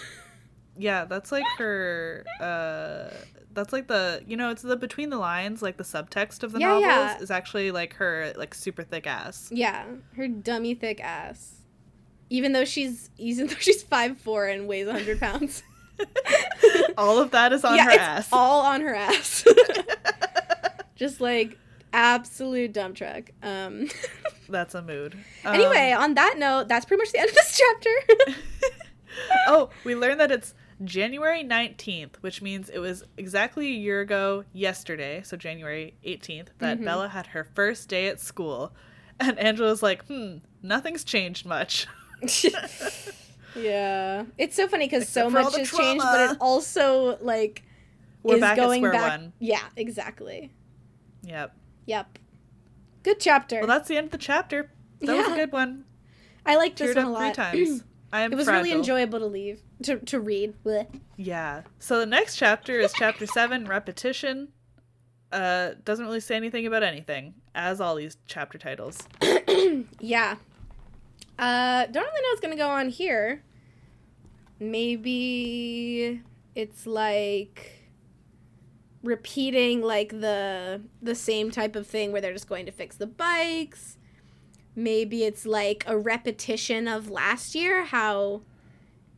[0.78, 2.24] Yeah, that's like her.
[2.40, 3.12] Uh,
[3.52, 6.60] that's like the you know it's the between the lines like the subtext of the
[6.60, 7.18] Yeah, novels yeah.
[7.20, 9.48] is actually like her like super thick ass.
[9.52, 9.84] yeah,
[10.16, 11.56] her dummy thick ass.
[12.30, 15.62] Even though she's even though she's five four and weighs hundred pounds.
[16.96, 18.28] All of that is on yeah, her it's ass.
[18.32, 19.44] all on her ass.
[20.96, 21.58] Just like
[21.92, 23.30] absolute dump truck.
[23.42, 23.88] Um,
[24.48, 25.14] That's a mood.
[25.44, 27.90] Um, anyway, on that note, that's pretty much the end of this chapter.
[29.48, 30.54] oh, we learned that it's
[30.84, 36.78] January 19th, which means it was exactly a year ago yesterday, so January 18th, that
[36.78, 36.84] Mhm.
[36.84, 38.72] Bella had her first day at school.
[39.20, 41.88] And Angela's like, hmm, nothing's changed much.
[43.56, 47.18] yeah, it's so funny because so Except for all much has changed, but it also
[47.20, 47.64] like
[48.22, 49.10] We're is back going at back.
[49.20, 49.32] one.
[49.40, 50.52] Yeah, exactly.
[51.24, 51.52] Yep.
[51.86, 52.18] Yep.
[53.02, 53.58] Good chapter.
[53.58, 54.70] Well, that's the end of the chapter.
[55.00, 55.84] That was a good one.
[56.46, 57.34] I liked this Teared one a three lot.
[57.34, 57.84] times.
[58.12, 58.62] I am it was fragile.
[58.64, 60.54] really enjoyable to leave to to read.
[60.64, 61.00] Blech.
[61.16, 61.62] Yeah.
[61.78, 64.48] So the next chapter is chapter seven, repetition.
[65.30, 68.98] Uh, doesn't really say anything about anything, as all these chapter titles.
[70.00, 70.36] Yeah.
[71.38, 73.42] Uh, don't really know what's gonna go on here.
[74.58, 76.20] Maybe
[76.54, 77.72] it's like
[79.02, 83.06] repeating like the the same type of thing where they're just going to fix the
[83.06, 83.98] bikes.
[84.78, 88.42] Maybe it's like a repetition of last year how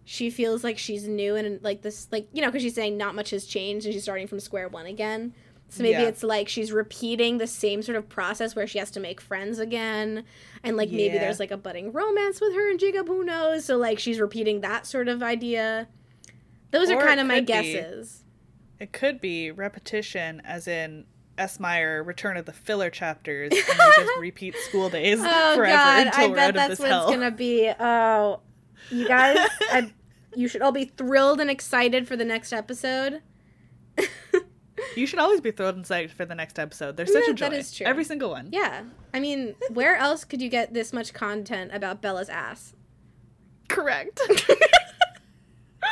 [0.04, 3.14] she feels like she's new and like this like you know because she's saying not
[3.14, 5.34] much has changed and she's starting from square one again.
[5.68, 6.08] So maybe Yeah.
[6.08, 9.58] it's like she's repeating the same sort of process where she has to make friends
[9.58, 10.24] again
[10.64, 13.66] and like maybe there's like a budding romance with her and jacob who knows?
[13.66, 15.88] So like she's repeating that sort of idea.
[16.70, 18.24] Those Or are kind of my be- guesses.
[18.80, 21.04] It could be repetition, as in
[21.40, 21.58] S.
[21.58, 26.06] Meyer, Return of the Filler chapters, and we just repeat school days oh forever god
[26.08, 27.02] until i we're bet out of that's this what hell.
[27.08, 28.40] it's gonna be oh
[28.90, 29.38] you guys
[29.72, 29.92] I,
[30.36, 33.22] you should all be thrilled and excited for the next episode
[34.96, 36.96] You should always be thrilled and excited for the next episode.
[36.96, 37.48] They're such Yeah, a joy.
[37.50, 37.86] that is true.
[37.86, 38.48] Every single one.
[38.50, 38.84] Yeah.
[39.12, 42.74] I mean, where else could you get this much content about Bella's ass?
[43.68, 44.20] Correct.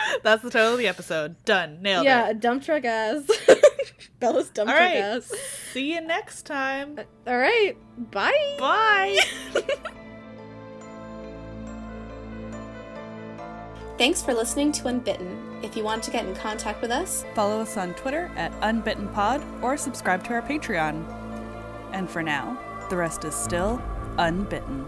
[0.23, 1.43] That's the title of the episode.
[1.45, 1.83] Done.
[1.83, 2.31] Nailed yeah, it.
[2.31, 3.29] a dump truck ass.
[4.21, 4.97] Bella's dump All truck right.
[4.97, 5.33] ass.
[5.73, 6.99] See you next time.
[6.99, 7.77] Uh, All right.
[8.11, 8.57] Bye.
[8.59, 9.19] Bye.
[13.99, 15.65] Thanks for listening to Unbitten.
[15.65, 19.63] If you want to get in contact with us, Follow us on Twitter at UnbittenPod
[19.63, 21.05] or subscribe to our Patreon.
[21.93, 22.57] And for now,
[22.91, 23.83] the rest is still
[24.17, 24.87] unbitten.